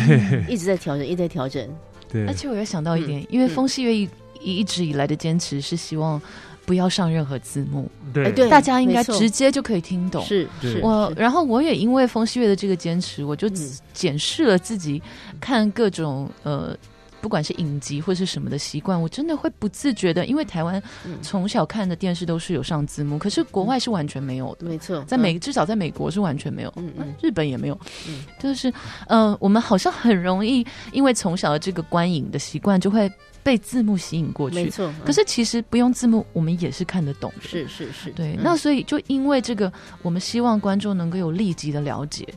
[0.49, 1.69] 一直在调整，一直在调整，
[2.11, 6.21] 对，而且我又想到一点，因为风细月一一直以来的坚持是希望
[6.65, 8.31] 不要上任何字幕，对。
[8.49, 10.23] 大家应该直接就可以听懂。
[10.23, 13.71] 是是，我然后我也因为风细月的这个坚持，我就嗯。
[13.93, 15.01] 检视了自己
[15.39, 16.75] 看各种呃。
[17.23, 21.17] 不管是影集或是什么的习惯，我真的会不自觉的，因为台湾嗯。
[21.21, 24.67] 从小看的电视都是有上字幕，可是国外是完全没有的。
[24.67, 27.15] 没错，在美，至少在美国是完全没有，嗯嗯。
[27.21, 28.25] 日本也没有，嗯。
[28.37, 28.71] 就是
[29.07, 33.09] 呃，我们好像很容易因为从小的这个观影的习惯，就会
[33.41, 34.57] 被字幕吸引过去。
[34.57, 37.47] 没错，可是其实不用字幕，我们也是看得懂的。
[37.47, 38.39] 是是是，对，嗯。
[38.43, 42.27] 那所以就因为这个，我们希望观众能够有立即的了解，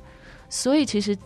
[0.49, 1.19] 所以其实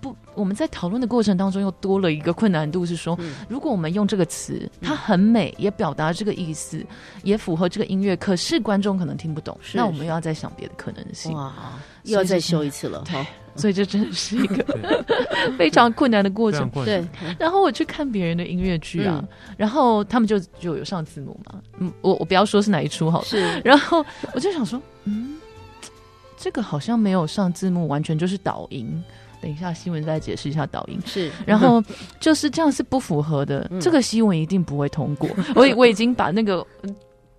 [0.00, 3.34] 不，我们在讨论的过程当中又多了一个困难度，是说，嗯。
[3.48, 6.84] 如果我们用这个词，它很美，也表达这个意思，
[7.22, 11.32] 也符合这个音乐，可是观众可能听不懂，是那我们又要再想别的可能性。
[11.34, 11.52] 哇，
[12.04, 14.64] 又要再修一次了，对，所以这真的是一个
[15.58, 16.66] 非常困难的过程。
[16.70, 17.06] 对。，
[17.38, 19.54] 然后我去看别人的音乐剧啊，嗯。
[19.58, 25.36] 然后他们就就有上字幕嘛，嗯，我我不要说是哪一出好了，是，然后我就想说，嗯，
[26.38, 29.02] 这个好像没有上字幕，完全就是导音。
[29.40, 30.98] 等一下，新闻再解释一下导音。
[31.04, 31.82] 是，然后
[32.18, 33.80] 就是这样是不符合的，嗯。
[33.80, 35.28] 这个新闻一定不会通过。
[35.56, 36.94] 我已我已经把那个嗯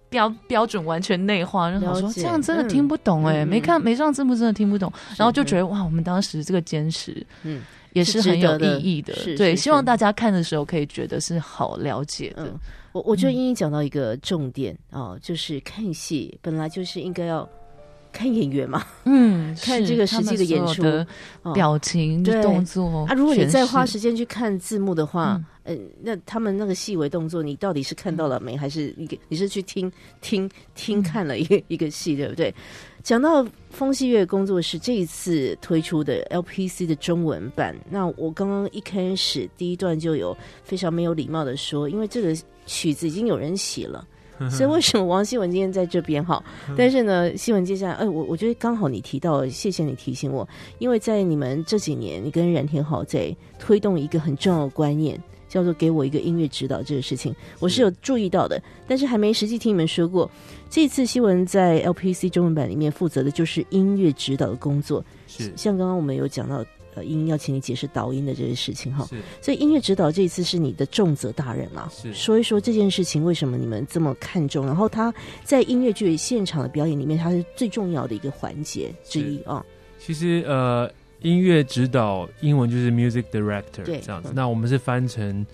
[0.09, 7.61] 标标准完全内化，然后说这样真的听不懂哎、嗯没看没上字幕真的听不懂，然后就觉得，哇，我们当时这个坚持嗯。
[7.93, 9.13] 也是是很有意义的。
[9.35, 12.45] 对，希望大家看的时候可以觉得是好了解的。
[12.45, 12.57] 嗯，
[12.93, 13.35] 我我觉得嗯。
[13.35, 17.47] 英英讲到一个重点哦，就是看戏本来就是应该要
[18.11, 20.83] 看演员嘛，嗯， 看这个实际的演出
[21.53, 32.53] 表情、对动作啊，如果你再花时间去看字幕的话嗯，嗯、那他们那个细微动作，你到底是看到了没，还是一个你是去听听听嗯看了一个、一个戏，对不对？
[33.03, 44.05] 讲到风戏乐工作室这一次推出的 LPC 的中文版，那我刚刚一开始第一段就有非常没有礼貌的说，因为这个曲子已经有人写了。
[44.49, 46.43] 所以为什么王希文今天在这边哈？
[46.77, 50.47] 但是呢，希文接下来，哎，我我觉得刚好你提到，谢谢你提醒我，
[50.79, 60.29] 因为在你们这几年，你跟冉天豪在推动一个很重要的观念，叫做给我一个音乐指导这个事情，我是有注意到的，但是还没实际听你们说过。
[60.69, 66.63] 这次新闻在 LPC 中文版里面负责的就是音乐指导的工作，是像刚刚我们有讲到，
[66.95, 69.07] 呃，音要请你解释导音的这些事情哈。
[69.41, 72.13] 所以音乐指导这一次是你的重责大人啦，是。
[72.13, 79.65] 说一说这件事情为什么你们这么看重，然后他在音乐剧现场的表演里面，它是最重要的一个环节之一啊。
[79.97, 83.99] 其实呃，音乐指导英文就是 music director 对。
[83.99, 84.29] 这样子。
[84.29, 84.33] 嗯。
[84.35, 85.45] 那我们是翻成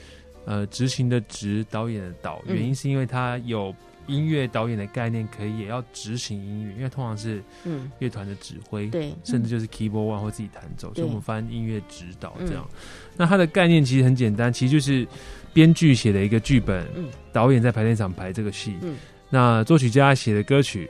[0.45, 3.73] 呃执行的执，导演的导，嗯原因是因为他有
[4.07, 12.67] 音乐导演的概念，可以也要执行音乐，因为通常是嗯，乐团的指挥，对，甚至就是 keyboard one 或自己弹奏，所以我们翻音乐指导这样。
[12.71, 12.77] 嗯
[13.19, 15.07] 那它的概念其实很简单，其实就是
[15.51, 17.09] 编剧写的一个剧本，嗯。
[17.33, 18.95] 导演在排练场排这个戏，嗯。
[19.31, 20.87] 那作曲家写的歌曲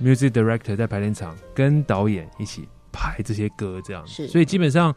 [0.00, 4.06] ，music director 在排练场跟导演一起排这些歌，这样。
[4.06, 4.94] 子所以基本上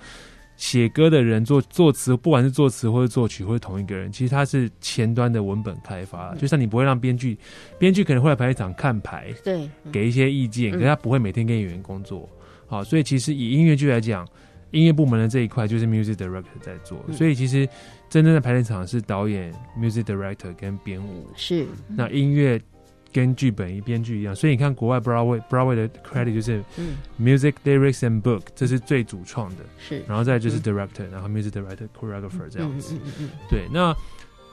[0.60, 6.38] 写歌的人作作词，不管是作词或者作曲，或者同一个人，其实他是前端的文本开发，嗯。
[6.38, 7.38] 就像你不会让编剧，
[7.80, 9.91] 编剧可能会来排练场看牌，对，嗯。
[9.91, 10.74] 给一些意见，嗯。
[10.74, 12.30] 可是他不会每天跟演员工作。
[12.67, 14.28] 好，所以其实以音乐剧来讲，
[14.72, 17.15] 音乐部门的这一块就是 music director 在做，嗯。
[17.15, 17.65] 所以其实
[18.10, 21.65] 真正的排练场是导演、music director 跟编舞，是。
[21.88, 22.62] 那音乐
[23.12, 26.98] 跟剧本一编剧一样，所以你看国外 Broadway Broadway 的 credit 就是嗯。
[27.19, 30.04] music lyrics and book，这是最主创的，是。
[30.08, 30.62] 然后再就是嗯。
[30.62, 32.96] director，、然后 music director choreographer 这样子。
[32.96, 33.96] 嗯嗯嗯对，那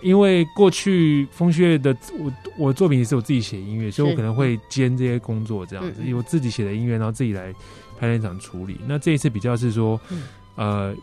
[0.03, 7.53] 因为过去风旭乐的我我作品也是我自己写音乐，所以我可能会兼这些工作这样子，我自己写的音乐，然后自己来
[7.99, 8.79] 排练场处理。
[8.87, 10.23] 那这一次比较是说，嗯。
[10.57, 10.97] 呃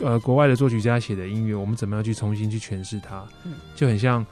[0.00, 3.26] 呃国外的作曲家写的音乐，我们怎么样去重新去诠释它？
[3.46, 3.54] 嗯。
[3.74, 4.24] 就很像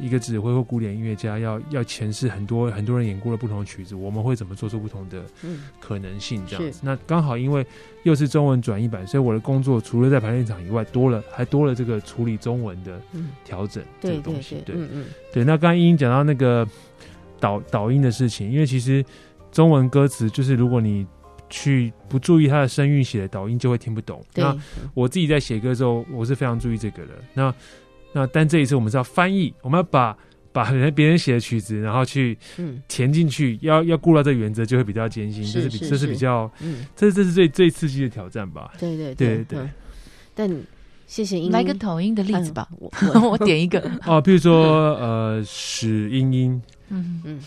[0.00, 6.42] 一个指挥或古典音乐家要要诠释很多很多人演过的不同的曲子，我们会怎么做出不同的嗯可能性？
[6.46, 6.80] 这样是子。
[6.82, 7.66] 那刚好因为
[8.04, 14.62] 又是中文转译版，所以我的工作除了在排练场以外，多了还多了这个处理中文的嗯，调整这对对个东西。
[14.64, 16.66] 对，嗯嗯对，那刚刚英英讲到那个
[17.40, 19.04] 导导音的事情，因为其实
[19.50, 21.06] 中文歌词就是如果你
[21.50, 24.22] 去不注意它的声韵写的导音，就会听不懂。
[24.34, 24.56] 那，
[24.92, 27.12] 我自己在写歌的时候，我是非常注意这个的。
[27.32, 27.54] 那
[28.18, 30.16] 那但这一次我们是要翻译，我们要把
[30.52, 32.82] 把人别人写的曲子，然后去嗯。
[32.88, 38.72] 填进去，要要顾到这个原则，就会比较艰辛，是这是比这是比较嗯，这这是最最刺激的挑战吧。
[38.78, 39.70] 对对对对嗯。
[40.34, 40.50] 但
[41.06, 42.76] 谢谢英来个抖音的例子吧，哎
[43.14, 43.80] 我我 我点一个。
[44.04, 46.62] 哦，譬如说呃，史英英。
[46.88, 47.40] 嗯，嗯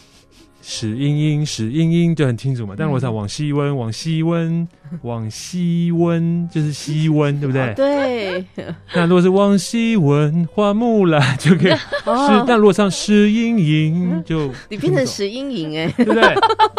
[0.61, 2.75] 史英英，史英英就很清楚嘛。
[2.77, 4.67] 但如果嗯想往西温，往西温，
[5.03, 7.73] 往西温，就是西温，对不对？
[7.75, 8.45] 对，
[8.93, 11.71] 那如果是往西温，花木兰就可以。
[11.71, 16.23] 是，哦，但如果唱史英英，就你变成听不懂石英莹哎，对不对？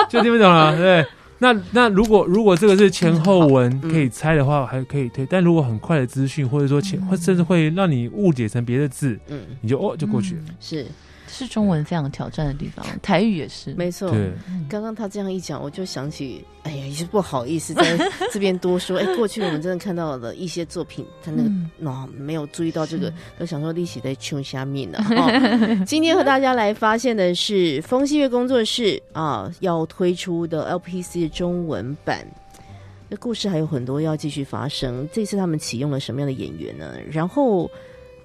[0.09, 1.05] 就听不懂了，对。
[1.39, 5.27] 那那如果如果这个是前后文嗯可以猜的话，还可以推。
[5.29, 10.41] 但如果很快的资讯，或者说前，或甚至会让你误解成别的字，嗯，你就哦就过去了。
[10.49, 10.87] 嗯是
[11.33, 13.73] 是中文非常挑战的地方， 台语也是。
[13.75, 14.15] 没错。
[14.69, 17.99] 刚刚他这样一讲，我就想起，哎呀，也是不好意思在
[18.31, 18.99] 这边多说。
[19.01, 24.99] 哎，过去我们真的看到了一些作品，他那个嗯哦没有注意到这个，都想说利息在穷下面呢。
[25.17, 32.27] 哦今天和大家来发现的是风西月工作室啊要推出的 LPC 的中文版。
[33.09, 35.07] 那故事还有很多要继续发生。
[35.13, 36.95] 这次他们启用了什么样的演员呢？
[37.11, 37.71] 然后，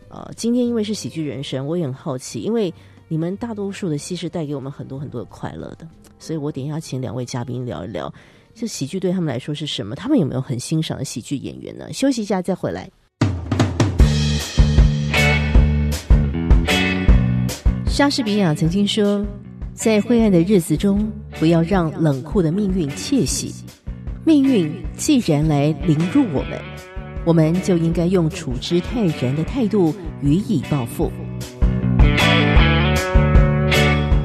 [0.07, 2.73] 呃，今天因为是喜剧人生，我也很好奇，因为
[3.09, 5.87] 你们大多数的戏是带给我们很多很多的快乐的，
[6.19, 8.13] 所以我等一下请两位嘉宾聊一聊，
[8.53, 9.95] 这喜剧对他们来说是什么？
[9.95, 11.87] 他们有没有很欣赏的喜剧演员呢？
[11.93, 12.89] 休息一下再回来。
[17.87, 19.25] 莎士比亚曾经说
[19.73, 23.55] ：“在灰暗的日子中，不要让冷酷的命运窃喜。
[24.25, 26.59] 命运既然来凌辱我们，
[27.25, 31.09] 我们就应该用处之泰然的态度予以报复。”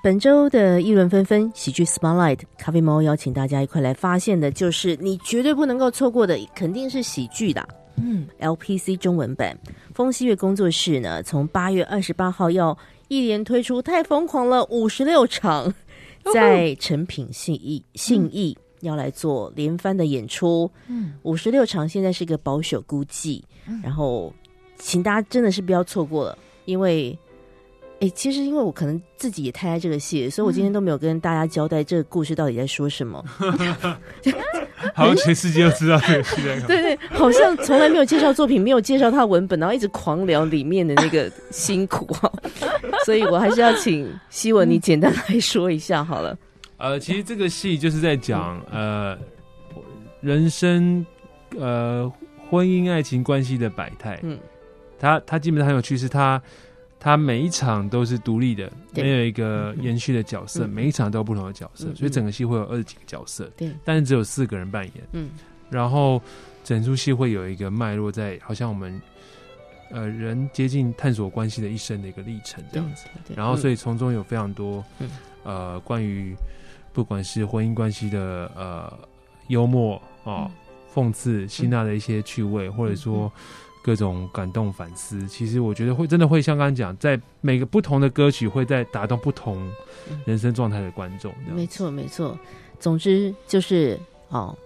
[0.00, 7.68] 本周的议论纷纷喜剧 Spotlight，咖啡猫邀请大家一块来发现的，就是你绝对不能够错过的，肯定是喜剧的。
[7.96, 9.58] 嗯，LPC 中文版，
[9.92, 12.78] 风西月工作室呢，从八月二十八号要
[13.08, 15.74] 一连推出，太疯狂了，五十六场，
[16.32, 23.44] 在成品信义信义、要来做连番的演出，嗯，五十六场现在是一个保守估计，
[23.82, 24.32] 然后
[24.78, 27.18] 请大家真的是不要错过了，因为。
[28.00, 33.24] 哎，其实因为我可能自己也太爱这个戏，所以我今天都没有跟大家交代这个故事到底在说什么。
[34.94, 36.40] 好像全世界都知道这个戏。
[36.68, 42.32] 对对，好像从来没有介绍作品，没有介绍他的文本，然后一直狂聊里面的那个辛苦哈，
[43.04, 46.38] 所以我还是要请希文你简单来说一下好了。
[46.76, 49.18] 呃，其实这个戏就是在讲呃
[50.20, 51.04] 人生
[51.58, 52.10] 呃
[52.48, 54.20] 婚姻爱情关系的百态。
[54.22, 54.38] 嗯，
[55.00, 56.40] 它它基本上很有趣，是它
[57.00, 60.70] 它每一场都是独立的，没有一个延续的角色，嗯。
[60.70, 64.94] 每一场都有不同的角色，嗯所以整个戏会有二十几个角色，对，但是只有四个人扮演。
[65.12, 65.30] 嗯。
[65.70, 66.20] 然后
[66.64, 69.00] 整出戏会有一个脉络在，好像我们
[69.90, 73.06] 呃人接近探索关系的一生的一个历程这样子。
[73.26, 73.36] 对。
[73.36, 75.10] 然后所以以从中有非常多、嗯。
[75.44, 76.34] 呃关于
[76.92, 78.92] 不管是婚姻关系的呃
[79.46, 80.50] 幽默哦、
[80.92, 83.32] 讽刺、希纳的一些趣味，或者说
[83.82, 89.70] 各种感动反思，其实我觉得会真的会像刚刚讲，在每个不同的歌曲会在打动不同
[90.24, 91.32] 人生状态的观众。
[91.54, 92.38] 没错没错，
[92.80, 93.98] 总之就是
[94.28, 94.56] 哦。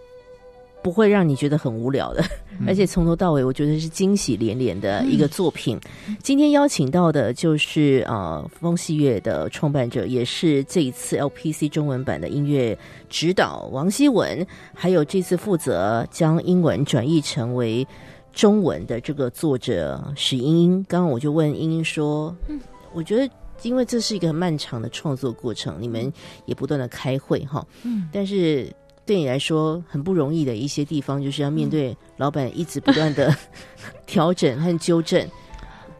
[0.85, 2.21] 不会让你觉得很无聊的，
[2.59, 5.79] 嗯而且从头到尾，我觉得是惊喜连连的一个作品。
[6.25, 12.77] 今天邀请到的就是呃风戏乐的创办者，也是这一次 LPC 中文版的音乐
[13.09, 14.45] 指导王希文，
[14.75, 17.87] 还有这次负责将英文转译成为
[18.33, 20.85] 中文的这个作者史英英。
[20.89, 22.61] 刚刚我就问英英说，嗯。
[22.93, 23.33] 我觉得。
[23.62, 26.12] 因为这是一个很漫长的创作过程，你们
[26.47, 28.68] 也不断的开会哈，嗯，但是
[29.07, 33.33] 对你来说很不容易的一些地方，就是要面对老板一直不断的
[34.05, 35.24] 调整和纠正。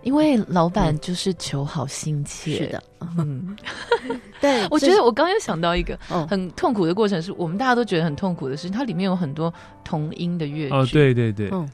[0.03, 2.57] 因为老板就是求好心切。
[2.57, 2.83] 是的，
[3.17, 3.57] 嗯，
[4.43, 6.27] 对 我觉得我刚刚又想到一个哦。
[6.29, 9.55] 很痛苦的过程，是我们大家都觉得很痛苦的事情，它里面有很多
[9.85, 11.71] 同音的乐句，哦，，对对对，嗯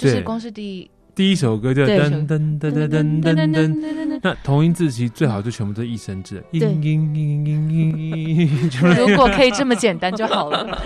[0.00, 10.80] 就是光是第第一首歌就噔噔噔噔噔噔噔噔，那同音字其实最好就全部都是一声字，嘤对嘤嘤嘤嘤嘤，就是 如果可以这么简单就好了。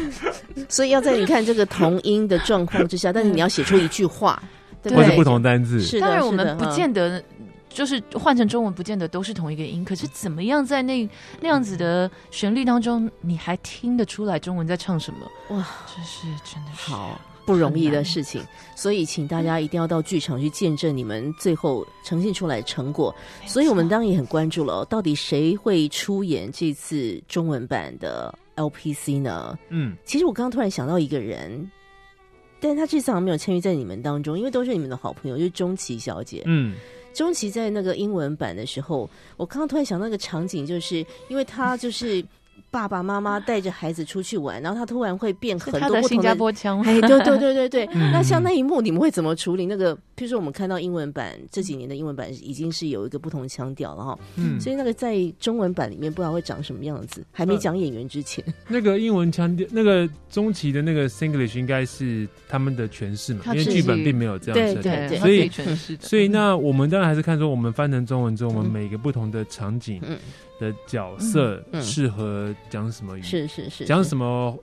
[0.68, 4.42] 所以要在你看这个同音的状况之下，但是你要写出一句话，
[4.82, 4.90] 对。
[4.90, 5.04] 不对？
[5.04, 7.22] 或是不同单字，是，当然，我们不见得
[7.68, 9.84] 就是换成中文，不见得都是同一个音。
[9.84, 11.06] 可是怎么样在那
[11.40, 15.56] 那样子的旋律当中，你还听得出来中文在唱什么？
[15.56, 16.90] 哇，这是真的是。
[16.90, 18.42] 好不容易的事情，
[18.76, 23.14] 所以请大家一定要到剧场去见证你们最后呈现出来的成果。
[23.46, 29.58] 所以我们当然也很关注了哦，到底谁会出演这次中文版的 LPC 呢？
[29.68, 31.70] 嗯，其实我刚刚突然想到一个人，
[32.60, 36.42] 但是他这次好像没有参与在你们当中，因为都是你们的好朋友，就是钟琪小姐。
[36.46, 36.74] 嗯，
[37.12, 42.24] 钟琪在那个英文版的时候，我刚刚突然想到一个场景，就是因为他就是
[42.74, 46.80] 爸爸妈妈带着孩子出去玩，然后他突然会变很他的新加多不同的。
[46.80, 46.82] 坡腔。
[46.82, 49.64] 哎，对对对对对，嗯 那像那一幕，你们会怎么处理？
[49.64, 64.92] 那个，譬如说我们看到英文版这几年的英文版已经是有一个不同腔调了哈，嗯所以那个在中文版里面不知道会长什么样子，还没讲演员之前， 那个英文腔调，那个中期的那个 Singlish 应该是他们的诠释嘛，因为剧本并没有这样对设定。
[64.92, 70.18] 对对所以诠释的，所以那我们当然还是看说，我们翻成中文之后，我们嗯每个不同的场景嗯，
[70.60, 74.56] 的角色适合讲什么语，是是是，讲什么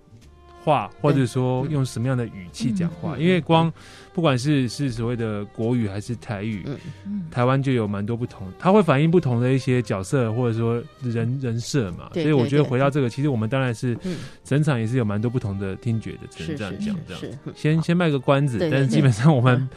[0.63, 3.17] 话，或者说用什么样的语气讲话。
[3.17, 3.71] 因为光
[4.13, 6.65] 不管是是所谓的国语还是台语，
[7.31, 12.09] 台湾就有蛮多不同，它会反映不同的一些角色或者说人人设嘛。
[12.13, 14.17] 所以我觉得回到这个，其实我们当然是嗯。
[14.43, 17.37] 整场也是有蛮多不同的听觉的，只能这样讲这样。
[17.55, 19.69] 先先卖个关子，但是基本上我们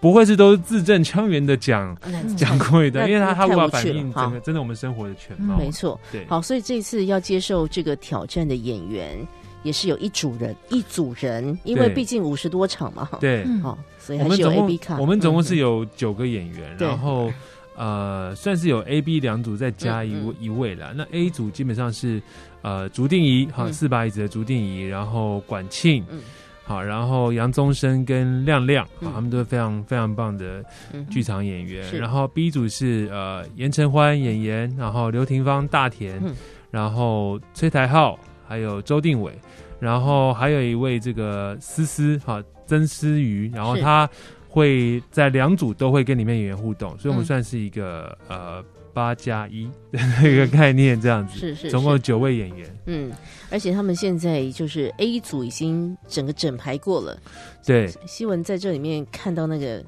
[0.00, 5.56] 不会是都是字正腔圆的讲那讲过一段，因为他他无法反映整好个真的我们生活的全貌。
[5.58, 5.98] 没错。
[6.12, 9.18] 对，好，所以这次要接受这个挑战的演员
[9.64, 13.18] 也是有一组人，一组人，因为对毕竟五十多场嘛，哈。
[13.20, 15.00] 对，嗯好，所以还是有我们总 A、B 共卡。
[15.00, 17.28] 我们总共是有有九个演员，对然后
[17.76, 20.92] 呃算是有 A、B 两组再加一一位啦。
[20.94, 22.22] 那 A 组基本上是
[22.62, 26.20] 呃竹定仪哈嗯四把椅子的竹定仪，然后管庆嗯
[26.68, 30.62] 好，然后杨宗生跟亮亮，好，嗯他们都是非常非常棒的
[30.92, 31.82] 嗯剧场演员。
[31.84, 31.98] 是。
[31.98, 36.36] 然后 B 组是呃严承欢演员，然后刘廷芳、大田，嗯。
[36.70, 39.32] 然后崔台浩，还有周定伟，
[39.80, 44.06] 然后还有一位这个思思哈曾思瑜，然后他
[44.46, 47.26] 会在两组都会跟里面演员互动，所以我们嗯。
[47.26, 48.62] 算是一个、呃
[48.98, 51.38] 八加一 的一个概念这样子。
[51.38, 53.12] 是是，总共九位演员，嗯，
[53.48, 57.16] 而且他们现在就是 A 组已经整个整排过了。
[57.64, 59.84] 对，希文在这里面看到那个，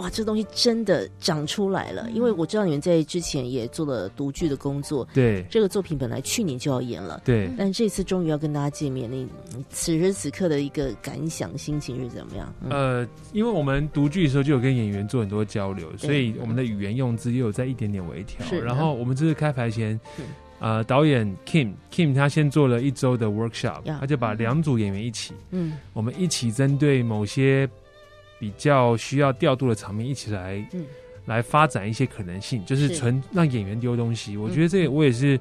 [0.00, 2.08] 哇，这东西真的长出来了。
[2.10, 7.20] 因为我知道你们在之前也做了读剧的工作，对，这个作品本来去年就要演了。
[7.24, 12.52] 对，但这次终于要跟大家见面，你你此时此刻的一个感想、心情是怎么样？
[12.62, 18.58] 嗯呃，因为我们读剧的时候就有跟演员做很多交流，所以我们的语言用字也有在一点点微调是。
[18.60, 20.24] 然后我们这次开排前嗯，
[20.60, 27.68] 呃，导演 Kim Kim 他先做了一周的 workshop，呀他就把两组演员一起，嗯我们一起针对某些
[28.40, 30.84] 比较需要调度的场面，一起来嗯。
[31.26, 32.96] 来发展一些可能性，就是是。
[32.96, 34.36] 纯让演员丢东西。
[34.36, 34.52] 我嗯。
[34.52, 35.38] 觉得这个我也是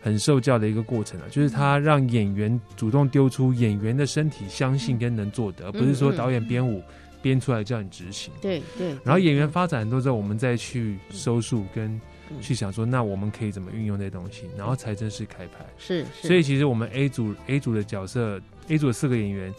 [0.00, 6.82] 很受教的一个过程啊，就是他让演员主动丢出演员的身体相信跟能做的，而不是说导演编舞
[7.22, 8.34] 编出来叫你执行。
[8.42, 8.88] 对对。
[9.04, 11.88] 然后演员发展很多之后，我们再去收束跟
[12.28, 12.42] 嗯。
[12.42, 15.64] 去想说，那我们可以怎么运用这些东西，然后才正式开拍。
[15.78, 16.04] 是。
[16.20, 19.54] 所以其实我们 A 组 A 组的角色，A 组的四个演员，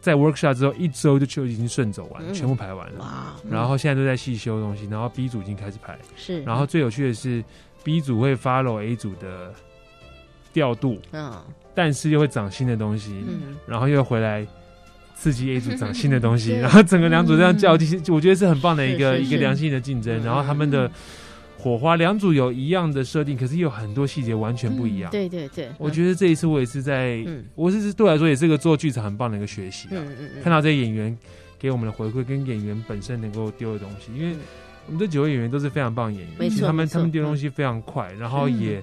[0.00, 3.00] 在 workshop 之后一周就就已经顺走完，嗯全部排完了。
[3.00, 5.98] 哇，嗯然后现在都在细修东西，然后 B 组已经开始排。
[6.16, 7.44] 是，然后最有趣的是
[7.84, 9.52] ，B 组会 follow A 组的
[10.52, 11.32] 调度，嗯
[11.74, 14.46] 但是又会长新的东西，嗯然后又回来。
[15.22, 20.18] 刺激 A 组长新的东西， 对然后整个两组这样较劲，我觉得是很棒的一个一个良性的竞争。
[20.18, 20.90] 嗯然后他们的
[21.62, 25.10] 火花，两组有一样的设定，可是有很多细节完全不一样。
[25.10, 29.92] 对对对，我觉得这一次我也是在，嗯我是对我来说也是个做剧场很棒的一个学习啊。
[29.92, 31.16] 嗯嗯嗯，看到这些演员
[31.58, 34.38] 给我们的回馈，跟演员本身能够丢的东西，因为嗯
[34.86, 38.82] 我们这九位演员都是非常棒的演员，没错他们他们丢东西非常快，然后也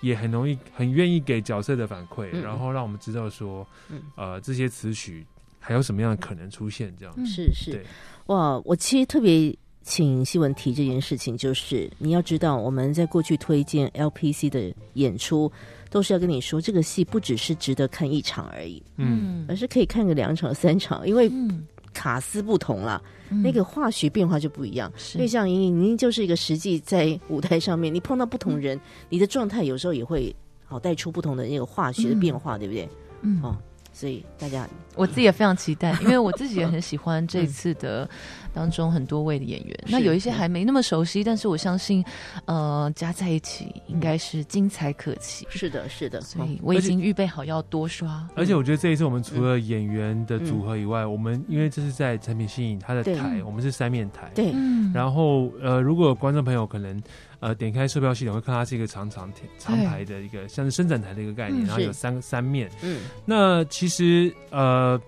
[0.00, 5.24] 也很容易很愿意给角色的反馈，嗯然后让我们知道说嗯，呃，这些词曲
[5.60, 7.14] 还有什么样的可能出现，这样。
[7.16, 7.86] 嗯是是对，
[8.26, 8.60] 哇！
[8.64, 9.56] 我其实特别
[9.86, 15.50] 请希文提这件事情，就是你要知道，我们在过去推荐 LPC 的演出，
[15.88, 21.64] 都是要跟你说，这个戏不只是值得看一场而已，嗯，而是可以看个两场、三场，因为嗯
[21.94, 23.40] 卡司不同啦，嗯。
[23.40, 24.92] 那个化学变化就不一样。
[24.96, 25.18] 是。
[25.18, 28.78] 因为像莹莹，您就是一个实际在舞台上面，你碰到不同人，
[29.08, 30.34] 你的状态有时候也会
[30.64, 32.88] 好带出不同的那个化学的变化，对不对？
[33.22, 33.40] 嗯。
[33.40, 33.56] 哦，
[33.92, 38.06] 所以大家我自己也非常期待，因为我自己也很喜欢这次的
[38.56, 39.78] 当中很多位的演员。
[39.86, 42.02] 那有一些还没那么熟悉，但是我相信，
[42.46, 45.46] 呃，加在一起应该是精彩可期。
[45.50, 48.26] 是的，是的，哦所以我已经预备好要多刷。
[48.34, 54.30] 而且我觉得这一次我们除了演员的组合以外，我们因为这是在产品新颖它的台，我们是三面台。
[54.34, 57.02] 对，嗯然后呃，如果观众朋友可能
[57.40, 62.70] 呃点开售票系统，会看它是一个长长长排的一个像是伸展台的一个概念，嗯然后有三个三面。
[62.82, 64.98] 嗯，那其实呃，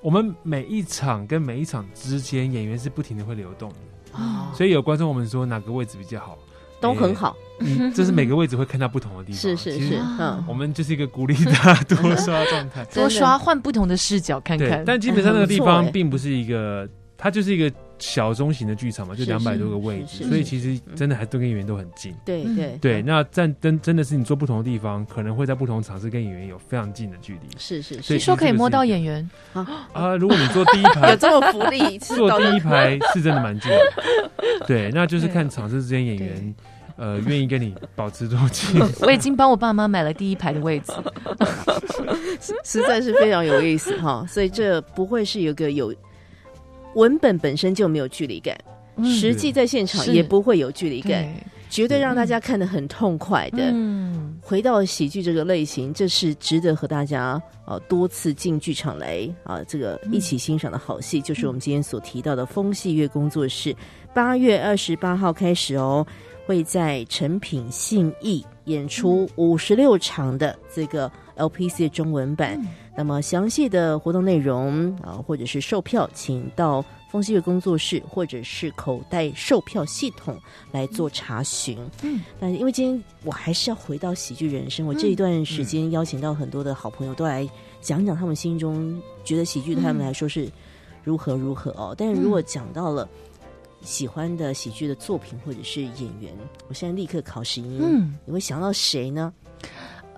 [0.00, 3.76] 我们每一场跟每一场之间，演员是不停的会流动的，
[4.12, 6.38] 哦，所以有观众我们说哪个位置比较好，
[6.80, 9.40] 都很好，嗯， 就是每个位置会看到不同的地方。
[9.40, 12.84] 是是是，嗯，我们就是一个鼓励大家多刷的状态。
[12.86, 22.12] 多刷换不同的视角看看，，但基本上那个地方并不是一个，它就是一个小中型的剧场嘛，就是两百多个位置，所以其实真的还都跟演员都很近。
[22.12, 27.40] 嗯对对对，那站真真的是你坐不同的地方，可能会在不同场次跟演员有非常近的距离。
[27.58, 29.28] 是是所以是，听说可以摸到演员，
[29.92, 33.78] 啊，如果你坐第一排 有，这么福利，是坐第一排是真的蛮近的。
[34.66, 36.54] 对，那就是看场次之间演员
[36.96, 38.80] 呃愿意跟你保持多近。
[39.00, 40.92] 我已经帮我爸妈买了第一排的位置。
[42.64, 45.94] 实在是非常有意思哈，所以这不会是有个有
[46.98, 48.58] 文本本身就没有距离感，
[48.96, 51.24] 嗯实际在现场也不会有距离感，
[51.70, 53.70] 绝对让大家看得很痛快的。
[53.72, 63.72] 嗯，回到喜剧这个类型，这是值得和大家啊多次进剧场来啊、这个一起欣赏的好戏，就是我们今天所提到的风戏乐工作室，
[64.12, 66.04] 八月二十八号开始哦，
[66.46, 72.60] 会在成品信义演出五十六场的这个 LPC 的中文版。
[72.98, 80.36] 那么详细的活动内容啊，或者是售票，请到风戏乐工作室或者是口袋售票系统
[80.72, 81.78] 来做查询。
[82.02, 87.48] 嗯，但因为今天我还是要回到喜剧人生，我这一段时间邀请到很多的好朋友都来
[87.80, 90.50] 讲讲他们心中觉得喜剧对他们来说是
[91.04, 91.94] 如何如何哦。
[91.96, 93.08] 但是如果讲到了
[93.80, 96.36] 喜欢的喜剧的作品或者是演员，
[96.66, 99.32] 我现在立刻考试音，嗯你会想到谁呢？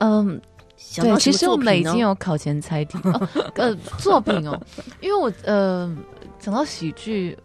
[0.03, 0.41] 嗯，对
[0.81, 4.59] 想到，其实我们已经有考前猜题哦，呃，作品哦，
[5.01, 5.95] 因为我呃
[6.39, 7.39] 讲到喜剧，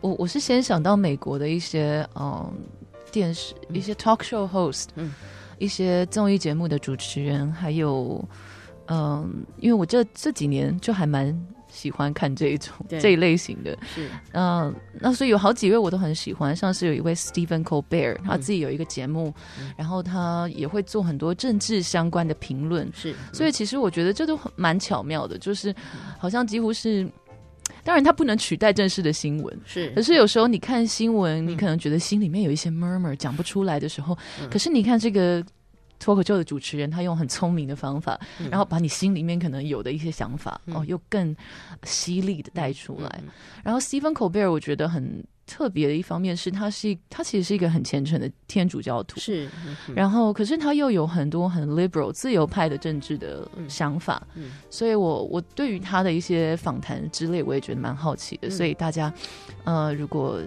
[0.00, 2.52] 我我是先想到美国的一些嗯
[3.12, 5.12] 电视一些 talk show host，嗯。
[5.58, 8.26] 一些综艺节目的主持人，还有
[8.86, 11.38] 嗯，因为我这这几年就还蛮
[11.72, 14.08] 喜欢看这一种这一类型的，是。
[14.32, 19.72] 嗯，那所以有好几位我都很喜欢，像是有一位 Stephen Colbert，他自己有一个节目，嗯。
[19.76, 25.74] 然后他也会做很多政治相关的评论，是，所以其实我觉得这都很蛮巧妙的，就是
[26.18, 27.08] 好像几乎是，
[27.84, 29.60] 当然它不能取代正式的新闻。
[29.64, 29.90] 是。
[29.90, 31.48] 可是有时候你看新闻，嗯。
[31.48, 34.48] 你可能觉得心里面有一些 murmur 讲不出来的时候，嗯。
[34.50, 35.44] 可是你看这个
[36.00, 38.50] 脱口秀的主持人，他用很聪明的方法，嗯。
[38.50, 40.74] 然后把你心里面可能有的一些想法，嗯。
[40.74, 41.36] 哦，又更
[41.84, 43.20] 犀利的带出来。
[43.22, 43.28] 嗯
[43.62, 49.48] 然后 Stephen Colbert 我觉得很特别的一方面是，他是他其实是一个很虔诚的天主教徒，是，
[49.94, 54.52] 然后可是他又有很多很 liberal 自由派的政治的想法，嗯。
[54.70, 58.48] 所以我我对于他的一些访谈之类，我也觉得蛮好奇的。
[58.48, 58.50] 嗯。
[58.50, 59.12] 所以大家
[59.64, 60.40] 呃，如果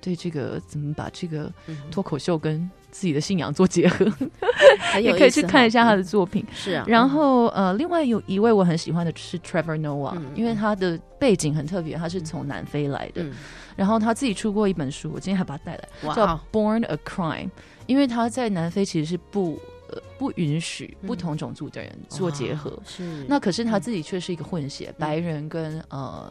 [0.00, 4.06] 对这个怎么把这个嗯脱口秀跟自己的信仰做结合，
[5.00, 6.04] 也可以去看一下他的嗯。
[6.04, 6.44] 作品。
[6.52, 13.32] 是啊，然后呃，另外有一位我很喜欢的是 Trevor Noah，、嗯因为他的背景很特别，他是从南非来的，嗯。
[13.76, 17.46] 然后他自己出过一本书，我今天还把它带来，叫《Born a Crime》，
[17.86, 19.56] 因为他在南非其实是不
[19.88, 22.70] 呃不允许不同种族的人做结合。
[22.70, 23.24] 哇是。
[23.28, 26.30] 那可是他自己却是一个混血，白人跟呃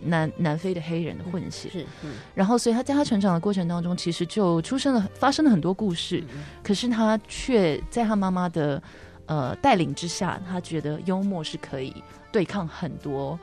[0.00, 2.14] 南南非的黑人的混血，是嗯。
[2.34, 8.82] 然后所以他在他成长的过程当中，其实就出生了发生了很多故事，嗯可是他却在他妈妈的
[9.26, 11.94] 呃带领之下，他觉得幽默是可以
[12.30, 13.38] 对抗很多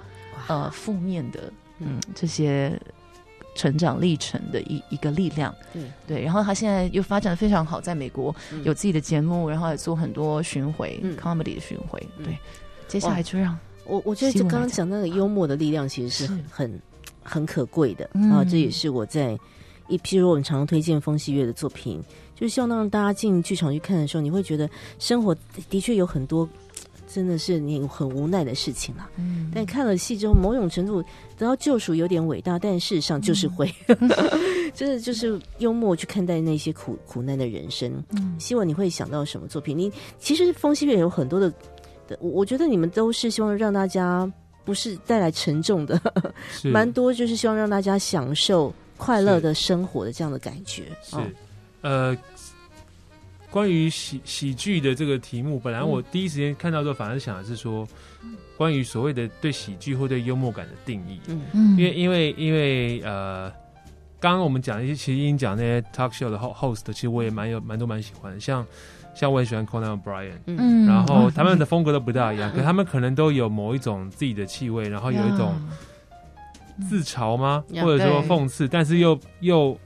[0.47, 1.99] 呃负面的嗯。
[2.13, 2.79] 这些
[3.55, 5.53] 成长历程的一一个力量。
[5.71, 5.83] 对。
[6.07, 8.63] 对，然后他现在又发展的非常好，在美国嗯。
[8.63, 11.15] 有自己的节目，然后也做很多巡回、嗯。
[11.17, 12.01] comedy 的巡回。
[12.17, 12.25] 嗯。
[12.25, 12.37] 对，
[12.87, 14.59] 接下来就让我我觉得这希望来讲。
[14.59, 16.43] 刚刚讲那个幽默的力量，其实是是。
[16.49, 16.81] 很
[17.21, 18.31] 很可贵的、嗯。
[18.31, 18.43] 啊！
[18.43, 19.37] 这也是我在
[19.87, 22.01] 一，譬如我们常常推荐风戏月的作品，
[22.35, 25.35] 就是希望让大家进剧场去看的时候，你会觉得生活
[25.69, 26.47] 的确有很多
[27.13, 29.07] 真的是你很无奈的事情啦。
[29.17, 31.01] 嗯但看了戏之后，某种程度
[31.37, 33.71] 得到救赎有点伟大，但事实上就是会，
[34.73, 38.03] 真的就是幽默去看待那些苦苦难的人生。
[38.11, 39.77] 嗯希望你会想到什么作品？
[39.77, 41.53] 你其实风戏乐有很多的，
[42.19, 44.31] 我我觉得你们都是希望让大家
[44.65, 46.01] 不是带来沉重的，
[46.63, 50.85] 蛮多就是希望让大家享受快乐的生活的这样的感觉。
[51.03, 51.23] 是哦
[51.81, 52.17] 呃，
[53.53, 57.87] 关于喜喜剧的这个题目，本来我第一时间看到之后，反而想的是说，
[58.57, 61.41] 关于所谓的对喜剧或对幽默感的定义，嗯。
[61.53, 61.77] 嗯。
[61.77, 63.47] 因为因为因为呃，
[64.19, 68.65] 刚刚我们讲一些，其实已经讲那些 talk show 的 ho- host，其实我也蛮有蛮多蛮喜欢的，像
[69.13, 70.57] 像我很喜欢 Conan O'Brien，嗯。
[70.59, 70.87] 嗯。
[70.87, 71.31] 然后哦。
[71.35, 75.53] 他们的风格都不大一样， 可他们可能都有某一种自己的气味，然后有一种
[76.89, 78.27] 自嘲吗，呀或者说对。
[78.27, 79.77] 讽刺，但是又又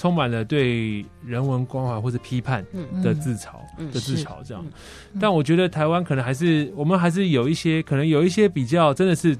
[0.00, 3.02] 充满了对人文关怀或者批判嗯。
[3.02, 3.92] 的自嘲嗯。
[3.92, 4.64] 的自嘲这样。
[4.64, 5.20] 嗯。
[5.20, 9.36] 但我觉得台湾可能还是我们还是有一些可能有一些比较真的是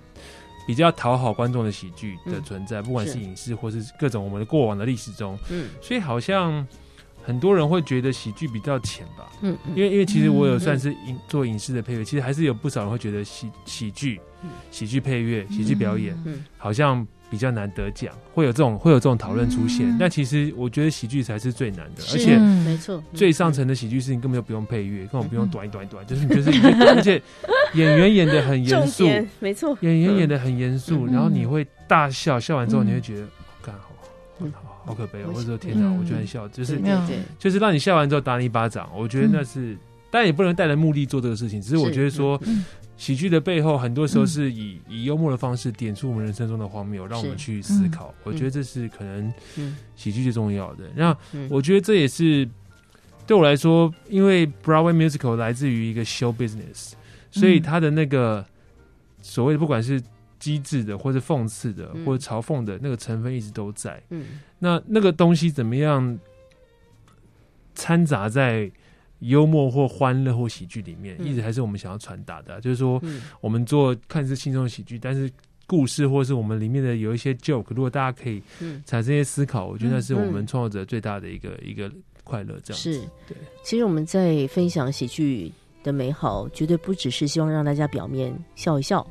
[0.66, 2.42] 比较讨好观众的喜剧的嗯。
[2.42, 3.20] 存在，不管是是。
[3.20, 5.70] 影视或是各种我们的过往的历史中，嗯。
[5.80, 6.66] 所以好像
[7.24, 9.32] 很多人会觉得喜剧比较浅吧。
[9.40, 9.72] 嗯嗯。
[9.74, 16.44] 因为因为其实我有嗯算是影做影视的配乐，其实还是有不少人会觉得喜喜剧嗯、喜剧配乐、喜剧表演嗯。
[16.58, 20.10] 好像比较难得奖，会有这种会有这种讨论出现嗯。
[20.10, 25.48] 其实我觉得喜剧才是最难的，而且嗯没错，最上层的喜剧是你根本就不用配乐，根本不用嗯。
[25.48, 26.50] 短一短一短，就是你就是
[26.86, 27.22] 而且
[27.74, 29.08] 演员演的很严重肃，
[29.38, 33.26] 没错，演员演的很严肃，嗯然后你会大笑，笑完之后嗯你会觉得，
[33.62, 33.92] 干好
[34.40, 34.52] 嗯。
[34.52, 36.80] 好好可悲哦，我或者说天哪，嗯我居然笑，就是
[37.38, 39.76] 就是让你笑完之后打你一巴掌，我觉得那是，
[40.10, 42.64] 但也不能带着目的做这个事情，只是我是觉得说，嗯
[43.00, 48.14] 喜剧的背后很多时候是以、以幽默的方式点出我们人生中的荒谬，让我们去思考。
[48.24, 49.74] 我觉得这是可能嗯。
[49.96, 50.84] 喜剧最重要的。
[50.94, 51.48] 那嗯。
[51.50, 52.46] 我觉得这也是
[53.26, 56.92] 对我来说，因为 Broadway musical 来自于一个 show business，
[57.30, 58.44] 所以它的那个
[59.22, 59.98] 所谓的不管是
[60.38, 62.04] 机智的，或者讽刺的，嗯。
[62.04, 63.98] 或者嘲讽的那个成分一直都在。
[64.10, 64.26] 嗯。
[64.58, 66.18] 那那个东西怎么样
[67.74, 68.70] 掺杂在
[69.20, 71.26] 幽默或欢乐或喜剧里面，嗯。
[71.26, 73.22] 一直还是我们想要传达的啊、就是说，嗯。
[73.40, 75.30] 我们做看似轻松的喜剧，但是
[75.66, 78.82] 故事或是我们里面的有一些 joke，如果大家可以嗯。
[78.84, 81.90] 产生一些思考，我觉得那是我嗯们创作者最大的一个一个
[82.24, 82.58] 快乐。
[82.62, 82.98] 这样是。
[83.26, 85.52] 对，其实我们在分享喜剧
[85.82, 89.06] 的美好，绝对不只是希望让大家表面笑一笑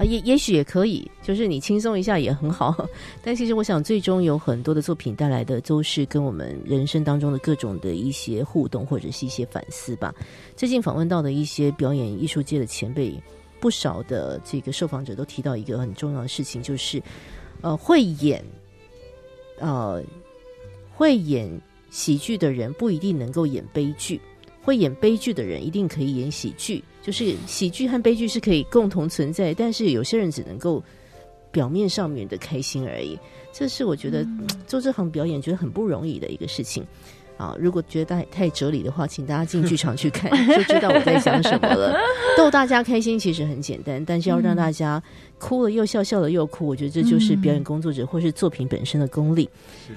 [0.00, 2.88] 啊，也也许也可以，就是你轻松一下也很好。
[3.22, 10.14] 但其实我想，最终有很多的作品带来的都是跟我们人生当中的各种的一些互动，或者是一些反思吧。
[10.56, 13.12] 最近访问到的一些表演艺术界的前辈，
[13.60, 17.02] 不少的这个受访者都提到一个很重要的事情，就是
[17.60, 18.42] 呃，会演
[19.58, 20.02] 呃
[20.94, 21.46] 会演
[21.90, 24.18] 喜剧的人不一定能够演悲剧，
[24.62, 26.82] 会演悲剧的人一定可以演喜剧。
[27.02, 30.82] 就是喜剧和悲剧是可以共同存在，但是有些人只能够
[31.50, 33.18] 表面上面的开心而已。
[33.52, 36.86] 这是我觉得、嗯做这行表演觉得很不容易的一个事情。
[37.40, 41.96] 啊，如果觉得太太哲理的话，请大家进剧场去看，就知道我在想什么了。
[42.36, 45.02] 逗大家开心其实很简单，但是要让大家
[45.38, 49.48] 哭了又笑，笑了又哭，我觉得这就是表演工作者或是作品本身的功力。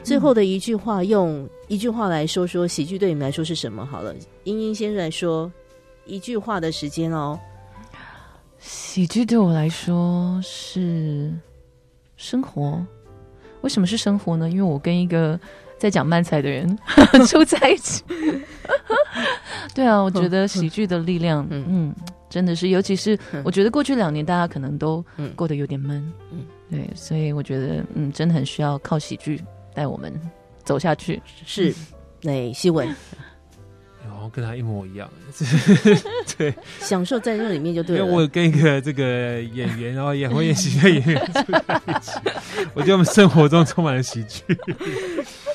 [0.03, 3.85] 最后的一句话，用一句话来说说喜剧对你们来说是什么？
[3.85, 4.15] 好了，
[4.45, 5.51] 英英先生来说
[6.05, 7.37] 一句话的时间哦。
[8.57, 11.29] 喜剧对我来说是
[12.15, 12.81] 生活。
[13.63, 14.49] 为什么是生活呢？
[14.49, 15.39] 因为我跟一个
[15.77, 16.77] 在讲漫才的人
[17.27, 18.03] 住在一起。
[19.73, 21.65] 对啊，我觉得喜剧的力量，嗯。
[21.67, 21.95] 嗯，
[22.29, 23.41] 真的是，尤其是嗯。
[23.43, 25.31] 我觉得过去两年大家可能都嗯。
[25.35, 25.97] 过得有点闷，
[26.31, 26.45] 嗯。
[26.69, 29.41] 嗯，对，所以我觉得，嗯，真的很需要靠喜剧
[29.73, 30.13] 带我们
[30.63, 31.21] 走下去。
[31.45, 31.73] 是，
[32.21, 32.87] 那希文
[34.05, 35.09] 然后跟他一模一样，
[36.37, 38.05] 对享受在这里面就因对了。
[38.05, 42.11] 为我跟一个这个演员，然后也会演喜剧的演员住在一起，
[42.73, 44.43] 我觉得我们生活中充满了喜剧。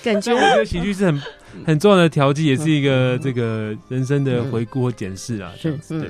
[0.02, 1.22] 感觉 我觉得喜剧是很
[1.66, 5.52] 很重要的调剂，也是一个这个人生的回顾和检视啊。
[5.56, 6.08] 这是样子对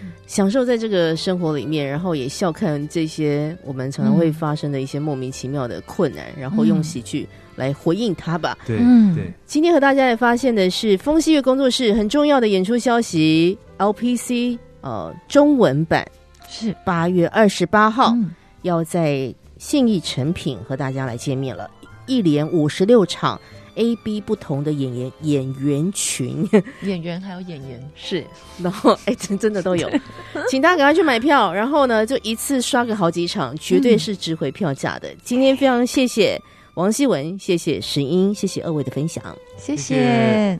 [0.00, 7.26] 嗯，享受在这个生活里面，然后也笑看这些我们常常会发生的一些莫名其妙的困难，然后用喜剧
[7.58, 8.56] 来回应他吧。
[8.64, 9.14] 对嗯。
[9.14, 16.06] 对，今天和大家也发现的是，风西月工作室很重要的演出消息，LPC 呃中文版
[16.48, 16.74] 是。
[16.84, 18.30] 八月二十八号、嗯。
[18.62, 21.70] 要在信义成品和大家来见面了，
[22.06, 23.40] 一连五十六场
[23.76, 26.46] A、B 不同的演员演员群。
[26.82, 28.24] 演员还有演员，是，
[28.60, 29.88] 然后哎真真的都有，
[30.50, 35.08] 请大家赶快去买票，然后呢就一次刷个好几场，绝对是值回票价的。
[35.22, 36.40] 今天非常谢谢
[36.78, 39.36] 王希文，谢谢石英，谢谢二位的分享。
[39.56, 40.58] 谢谢谢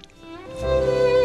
[0.57, 1.18] 谢